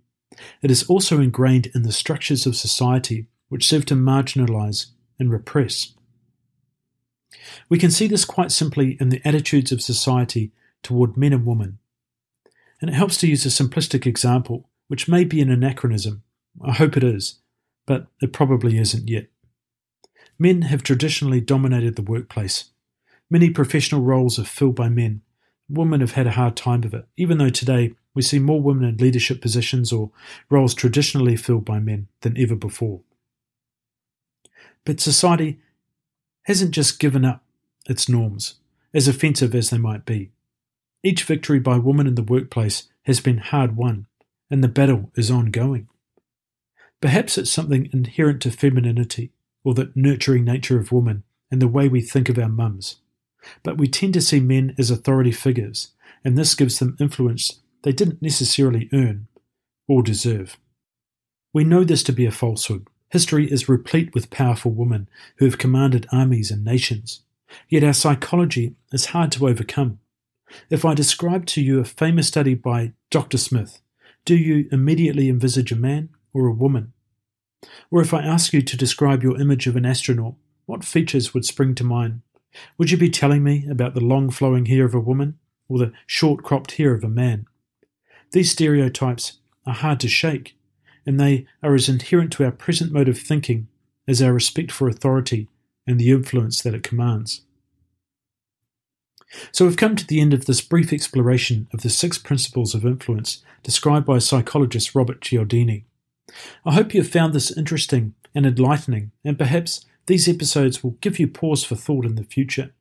It 0.61 0.71
is 0.71 0.83
also 0.83 1.19
ingrained 1.19 1.67
in 1.73 1.83
the 1.83 1.91
structures 1.91 2.45
of 2.45 2.55
society 2.55 3.27
which 3.49 3.67
serve 3.67 3.85
to 3.85 3.95
marginalize 3.95 4.87
and 5.19 5.31
repress. 5.31 5.93
We 7.69 7.77
can 7.77 7.91
see 7.91 8.07
this 8.07 8.25
quite 8.25 8.51
simply 8.51 8.97
in 8.99 9.09
the 9.09 9.21
attitudes 9.25 9.71
of 9.71 9.81
society 9.81 10.51
toward 10.81 11.17
men 11.17 11.33
and 11.33 11.45
women. 11.45 11.79
And 12.83 12.89
it 12.89 12.95
helps 12.95 13.15
to 13.19 13.27
use 13.27 13.45
a 13.45 13.63
simplistic 13.63 14.05
example, 14.05 14.69
which 14.89 15.07
may 15.07 15.23
be 15.23 15.39
an 15.39 15.49
anachronism. 15.49 16.21
I 16.61 16.73
hope 16.73 16.97
it 16.97 17.03
is, 17.05 17.39
but 17.85 18.07
it 18.21 18.33
probably 18.33 18.77
isn't 18.77 19.07
yet. 19.07 19.27
Men 20.37 20.63
have 20.63 20.83
traditionally 20.83 21.39
dominated 21.39 21.95
the 21.95 22.01
workplace. 22.01 22.71
Many 23.29 23.51
professional 23.51 24.01
roles 24.01 24.37
are 24.37 24.43
filled 24.43 24.75
by 24.75 24.89
men. 24.89 25.21
Women 25.69 26.01
have 26.01 26.11
had 26.11 26.27
a 26.27 26.31
hard 26.31 26.57
time 26.57 26.83
of 26.83 26.93
it, 26.93 27.07
even 27.15 27.37
though 27.37 27.47
today 27.47 27.93
we 28.13 28.21
see 28.21 28.37
more 28.37 28.61
women 28.61 28.83
in 28.83 28.97
leadership 28.97 29.39
positions 29.39 29.93
or 29.93 30.11
roles 30.49 30.73
traditionally 30.73 31.37
filled 31.37 31.63
by 31.63 31.79
men 31.79 32.09
than 32.19 32.37
ever 32.37 32.57
before. 32.57 32.99
But 34.83 34.99
society 34.99 35.61
hasn't 36.47 36.71
just 36.71 36.99
given 36.99 37.23
up 37.23 37.45
its 37.87 38.09
norms, 38.09 38.55
as 38.93 39.07
offensive 39.07 39.55
as 39.55 39.69
they 39.69 39.77
might 39.77 40.03
be. 40.03 40.32
Each 41.03 41.23
victory 41.23 41.59
by 41.59 41.77
women 41.77 42.07
in 42.07 42.15
the 42.15 42.23
workplace 42.23 42.87
has 43.03 43.19
been 43.19 43.37
hard 43.37 43.75
won, 43.75 44.07
and 44.49 44.63
the 44.63 44.67
battle 44.69 45.11
is 45.15 45.29
ongoing. 45.29 45.87
Perhaps 47.01 47.37
it's 47.37 47.51
something 47.51 47.89
inherent 47.91 48.41
to 48.43 48.51
femininity, 48.51 49.31
or 49.63 49.73
the 49.73 49.91
nurturing 49.95 50.45
nature 50.45 50.79
of 50.79 50.91
woman, 50.91 51.23
and 51.51 51.61
the 51.61 51.67
way 51.67 51.87
we 51.87 52.01
think 52.01 52.29
of 52.29 52.39
our 52.39 52.49
mums. 52.49 52.97
But 53.61 53.77
we 53.77 53.87
tend 53.87 54.13
to 54.13 54.21
see 54.21 54.39
men 54.39 54.73
as 54.77 54.89
authority 54.89 55.31
figures, 55.31 55.89
and 56.23 56.37
this 56.37 56.55
gives 56.55 56.79
them 56.79 56.97
influence 56.99 57.59
they 57.81 57.91
didn't 57.91 58.21
necessarily 58.21 58.89
earn 58.93 59.27
or 59.89 60.01
deserve. 60.01 60.57
We 61.51 61.65
know 61.65 61.83
this 61.83 62.01
to 62.03 62.13
be 62.13 62.25
a 62.25 62.31
falsehood, 62.31 62.87
History 63.13 63.45
is 63.45 63.69
replete 63.69 64.15
with 64.15 64.31
powerful 64.31 64.71
women 64.71 65.07
who 65.35 65.45
have 65.45 65.59
commanded 65.59 66.07
armies 66.11 66.49
and 66.49 66.65
nations. 66.65 67.21
Yet 67.69 67.83
our 67.83 67.93
psychology 67.93 68.73
is 68.91 69.05
hard 69.05 69.31
to 69.33 69.47
overcome. 69.47 69.99
If 70.69 70.85
I 70.85 70.93
describe 70.93 71.45
to 71.47 71.61
you 71.61 71.79
a 71.79 71.85
famous 71.85 72.27
study 72.27 72.53
by 72.53 72.93
Dr. 73.09 73.37
Smith, 73.37 73.81
do 74.25 74.35
you 74.35 74.67
immediately 74.71 75.29
envisage 75.29 75.71
a 75.71 75.75
man 75.75 76.09
or 76.33 76.47
a 76.47 76.53
woman? 76.53 76.93
Or 77.91 78.01
if 78.01 78.13
I 78.13 78.21
ask 78.21 78.53
you 78.53 78.61
to 78.61 78.77
describe 78.77 79.23
your 79.23 79.39
image 79.39 79.67
of 79.67 79.75
an 79.75 79.85
astronaut, 79.85 80.35
what 80.65 80.83
features 80.83 81.33
would 81.33 81.45
spring 81.45 81.75
to 81.75 81.83
mind? 81.83 82.21
Would 82.77 82.91
you 82.91 82.97
be 82.97 83.09
telling 83.09 83.43
me 83.43 83.67
about 83.69 83.93
the 83.95 84.01
long 84.01 84.29
flowing 84.29 84.65
hair 84.67 84.85
of 84.85 84.93
a 84.93 84.99
woman 84.99 85.39
or 85.67 85.79
the 85.79 85.93
short 86.05 86.43
cropped 86.43 86.73
hair 86.73 86.93
of 86.93 87.03
a 87.03 87.09
man? 87.09 87.45
These 88.31 88.51
stereotypes 88.51 89.39
are 89.65 89.73
hard 89.73 89.99
to 90.01 90.07
shake, 90.07 90.57
and 91.05 91.19
they 91.19 91.45
are 91.61 91.75
as 91.75 91.89
inherent 91.89 92.31
to 92.33 92.45
our 92.45 92.51
present 92.51 92.91
mode 92.91 93.09
of 93.09 93.17
thinking 93.17 93.67
as 94.07 94.21
our 94.21 94.33
respect 94.33 94.71
for 94.71 94.87
authority 94.87 95.47
and 95.87 95.99
the 95.99 96.11
influence 96.11 96.61
that 96.61 96.73
it 96.73 96.83
commands. 96.83 97.41
So 99.51 99.65
we've 99.65 99.77
come 99.77 99.95
to 99.95 100.05
the 100.05 100.21
end 100.21 100.33
of 100.33 100.45
this 100.45 100.61
brief 100.61 100.93
exploration 100.93 101.67
of 101.73 101.81
the 101.81 101.89
six 101.89 102.17
principles 102.17 102.73
of 102.75 102.85
influence 102.85 103.43
described 103.63 104.05
by 104.05 104.19
psychologist 104.19 104.95
Robert 104.95 105.21
Cialdini. 105.21 105.85
I 106.65 106.73
hope 106.73 106.93
you 106.93 107.01
have 107.01 107.11
found 107.11 107.33
this 107.33 107.55
interesting 107.55 108.13
and 108.35 108.45
enlightening, 108.45 109.11
and 109.23 109.37
perhaps 109.37 109.85
these 110.05 110.27
episodes 110.27 110.83
will 110.83 110.97
give 111.01 111.19
you 111.19 111.27
pause 111.27 111.63
for 111.63 111.75
thought 111.75 112.05
in 112.05 112.15
the 112.15 112.23
future. 112.23 112.71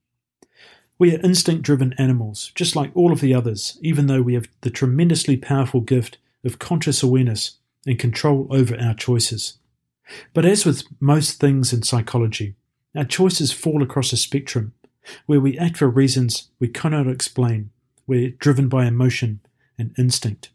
We 0.98 1.14
are 1.14 1.20
instinct 1.20 1.62
driven 1.62 1.94
animals, 1.98 2.52
just 2.54 2.76
like 2.76 2.90
all 2.94 3.12
of 3.12 3.20
the 3.20 3.34
others, 3.34 3.78
even 3.80 4.06
though 4.06 4.22
we 4.22 4.34
have 4.34 4.48
the 4.60 4.70
tremendously 4.70 5.36
powerful 5.36 5.80
gift 5.80 6.18
of 6.44 6.58
conscious 6.58 7.02
awareness 7.02 7.58
and 7.86 7.98
control 7.98 8.46
over 8.50 8.76
our 8.78 8.94
choices. 8.94 9.58
But 10.34 10.44
as 10.44 10.64
with 10.64 10.84
most 11.00 11.40
things 11.40 11.72
in 11.72 11.82
psychology, 11.82 12.54
our 12.94 13.04
choices 13.04 13.52
fall 13.52 13.82
across 13.82 14.12
a 14.12 14.16
spectrum 14.16 14.74
where 15.26 15.40
we 15.40 15.58
act 15.58 15.76
for 15.76 15.88
reasons 15.88 16.50
we 16.58 16.68
cannot 16.68 17.06
explain, 17.06 17.70
we're 18.06 18.30
driven 18.30 18.68
by 18.68 18.86
emotion 18.86 19.40
and 19.78 19.94
instinct. 19.98 20.50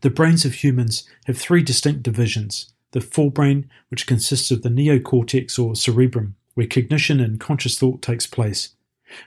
The 0.00 0.10
brains 0.10 0.44
of 0.44 0.54
humans 0.54 1.04
have 1.26 1.38
three 1.38 1.62
distinct 1.62 2.02
divisions 2.02 2.72
the 2.92 3.00
forebrain, 3.00 3.64
which 3.88 4.06
consists 4.06 4.50
of 4.50 4.60
the 4.62 4.68
neocortex 4.68 5.58
or 5.58 5.74
cerebrum, 5.74 6.36
where 6.52 6.66
cognition 6.66 7.20
and 7.20 7.40
conscious 7.40 7.78
thought 7.78 8.02
takes 8.02 8.26
place, 8.26 8.74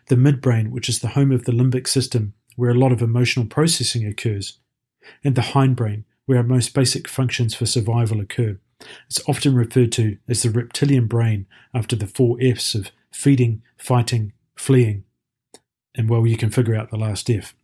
the 0.08 0.16
midbrain, 0.16 0.70
which 0.70 0.88
is 0.88 1.00
the 1.00 1.10
home 1.10 1.32
of 1.32 1.46
the 1.46 1.52
limbic 1.52 1.88
system, 1.88 2.36
where 2.56 2.70
a 2.70 2.76
lot 2.76 2.92
of 2.92 3.02
emotional 3.02 3.46
processing 3.46 4.06
occurs, 4.06 4.60
and 5.24 5.34
the 5.34 5.42
hindbrain, 5.42 6.04
where 6.26 6.38
our 6.38 6.44
most 6.44 6.74
basic 6.74 7.08
functions 7.08 7.56
for 7.56 7.66
survival 7.66 8.20
occur. 8.20 8.60
It's 9.08 9.22
often 9.28 9.56
referred 9.56 9.92
to 9.94 10.18
as 10.28 10.44
the 10.44 10.50
reptilian 10.50 11.08
brain 11.08 11.48
after 11.74 11.96
the 11.96 12.08
four 12.08 12.38
F's 12.42 12.76
of 12.76 12.92
feeding, 13.16 13.62
fighting, 13.78 14.34
fleeing, 14.56 15.04
and 15.96 16.10
well, 16.10 16.28
you 16.28 16.36
can 16.36 16.50
figure 16.50 16.76
out 16.76 16.92
the 16.92 16.98
last 16.98 17.30
F. 17.30 17.56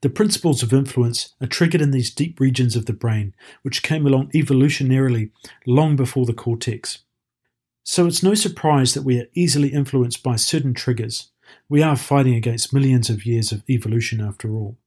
The 0.00 0.08
principles 0.08 0.62
of 0.62 0.72
influence 0.72 1.34
are 1.40 1.46
triggered 1.46 1.82
in 1.82 1.90
these 1.90 2.10
deep 2.12 2.40
regions 2.40 2.74
of 2.74 2.86
the 2.86 2.92
brain, 2.94 3.34
which 3.62 3.82
came 3.82 4.06
along 4.06 4.30
evolutionarily 4.30 5.30
long 5.66 5.94
before 5.94 6.24
the 6.24 6.32
cortex. 6.32 7.00
So 7.84 8.06
it's 8.06 8.22
no 8.22 8.34
surprise 8.34 8.94
that 8.94 9.04
we 9.04 9.20
are 9.20 9.28
easily 9.34 9.68
influenced 9.68 10.22
by 10.22 10.36
certain 10.36 10.74
triggers. 10.74 11.30
We 11.68 11.82
are 11.82 11.96
fighting 11.96 12.34
against 12.34 12.72
millions 12.72 13.10
of 13.10 13.26
years 13.26 13.52
of 13.52 13.62
evolution 13.68 14.20
after 14.20 14.50
all. 14.50 14.78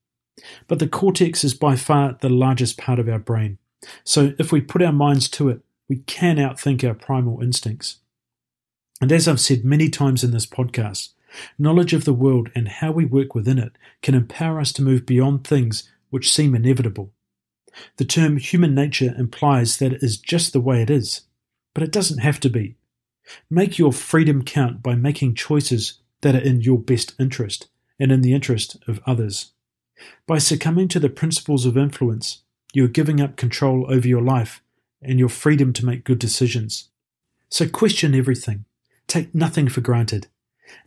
But 0.67 0.79
the 0.79 0.87
cortex 0.87 1.43
is 1.43 1.53
by 1.53 1.75
far 1.75 2.17
the 2.19 2.29
largest 2.29 2.77
part 2.77 2.99
of 2.99 3.07
our 3.07 3.19
brain. 3.19 3.59
So 4.03 4.33
if 4.39 4.51
we 4.51 4.61
put 4.61 4.81
our 4.81 4.91
minds 4.91 5.29
to 5.29 5.49
it, 5.49 5.61
we 5.87 5.97
can 5.97 6.37
outthink 6.37 6.83
our 6.83 6.95
primal 6.95 7.41
instincts. 7.41 7.99
And 9.01 9.11
as 9.11 9.27
I've 9.27 9.39
said 9.39 9.63
many 9.63 9.89
times 9.89 10.23
in 10.23 10.31
this 10.31 10.45
podcast, 10.45 11.09
knowledge 11.57 11.93
of 11.93 12.05
the 12.05 12.13
world 12.13 12.49
and 12.55 12.67
how 12.67 12.91
we 12.91 13.05
work 13.05 13.33
within 13.33 13.57
it 13.57 13.73
can 14.01 14.15
empower 14.15 14.59
us 14.59 14.73
to 14.73 14.81
move 14.81 15.05
beyond 15.05 15.45
things 15.45 15.89
which 16.09 16.31
seem 16.31 16.55
inevitable. 16.55 17.11
The 17.97 18.05
term 18.05 18.37
human 18.37 18.73
nature 18.73 19.13
implies 19.17 19.77
that 19.77 19.93
it 19.93 20.03
is 20.03 20.17
just 20.17 20.53
the 20.53 20.59
way 20.59 20.81
it 20.81 20.89
is, 20.89 21.21
but 21.73 21.83
it 21.83 21.91
doesn't 21.91 22.19
have 22.19 22.39
to 22.41 22.49
be. 22.49 22.75
Make 23.49 23.77
your 23.77 23.93
freedom 23.93 24.43
count 24.43 24.81
by 24.81 24.95
making 24.95 25.35
choices 25.35 25.99
that 26.21 26.35
are 26.35 26.39
in 26.39 26.61
your 26.61 26.79
best 26.79 27.13
interest 27.19 27.69
and 27.99 28.11
in 28.11 28.21
the 28.21 28.33
interest 28.33 28.77
of 28.87 28.99
others. 29.05 29.51
By 30.25 30.39
succumbing 30.39 30.87
to 30.89 30.99
the 30.99 31.09
principles 31.09 31.65
of 31.65 31.77
influence, 31.77 32.41
you 32.73 32.85
are 32.85 32.89
giving 32.89 33.21
up 33.21 33.35
control 33.35 33.85
over 33.89 34.07
your 34.07 34.21
life 34.21 34.61
and 35.01 35.19
your 35.19 35.29
freedom 35.29 35.73
to 35.73 35.85
make 35.85 36.03
good 36.03 36.19
decisions. 36.19 36.89
So 37.49 37.67
question 37.67 38.13
everything, 38.15 38.65
take 39.09 39.35
nothing 39.35 39.67
for 39.67 39.81
granted, 39.81 40.27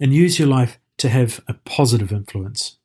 and 0.00 0.14
use 0.14 0.38
your 0.38 0.48
life 0.48 0.78
to 0.96 1.08
have 1.10 1.40
a 1.48 1.54
positive 1.64 2.12
influence. 2.12 2.78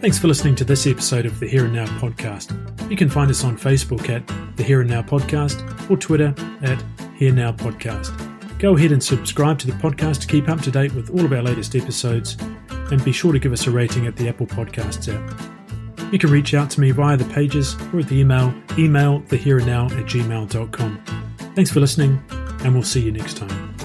Thanks 0.00 0.18
for 0.18 0.28
listening 0.28 0.54
to 0.54 0.64
this 0.64 0.86
episode 0.86 1.26
of 1.26 1.38
the 1.40 1.46
Here 1.46 1.66
and 1.66 1.74
Now 1.74 1.84
podcast. 1.98 2.56
You 2.90 2.96
can 2.96 3.10
find 3.10 3.30
us 3.30 3.44
on 3.44 3.58
Facebook 3.58 4.08
at 4.08 4.26
the 4.56 4.62
Here 4.62 4.80
and 4.80 4.88
Now 4.88 5.02
podcast 5.02 5.90
or 5.90 5.96
Twitter 5.98 6.34
at 6.62 6.82
Here 7.16 7.32
Now 7.32 7.52
Podcast. 7.52 8.16
Go 8.58 8.76
ahead 8.76 8.92
and 8.92 9.04
subscribe 9.04 9.58
to 9.58 9.66
the 9.66 9.74
podcast 9.74 10.22
to 10.22 10.26
keep 10.26 10.48
up 10.48 10.62
to 10.62 10.70
date 10.70 10.94
with 10.94 11.10
all 11.10 11.24
of 11.24 11.32
our 11.34 11.42
latest 11.42 11.76
episodes, 11.76 12.38
and 12.70 13.04
be 13.04 13.12
sure 13.12 13.32
to 13.32 13.38
give 13.38 13.52
us 13.52 13.66
a 13.66 13.70
rating 13.70 14.06
at 14.06 14.16
the 14.16 14.28
Apple 14.28 14.46
Podcasts 14.46 15.14
app. 15.14 15.59
You 16.12 16.18
can 16.18 16.30
reach 16.30 16.54
out 16.54 16.70
to 16.70 16.80
me 16.80 16.90
via 16.90 17.16
the 17.16 17.24
pages 17.26 17.76
or 17.92 18.00
at 18.00 18.08
the 18.08 18.18
email 18.18 18.52
email 18.78 19.20
thehereandnow 19.22 19.90
at 19.92 20.06
gmail.com. 20.06 21.04
Thanks 21.54 21.70
for 21.70 21.80
listening, 21.80 22.22
and 22.30 22.74
we'll 22.74 22.82
see 22.82 23.00
you 23.00 23.12
next 23.12 23.36
time. 23.36 23.79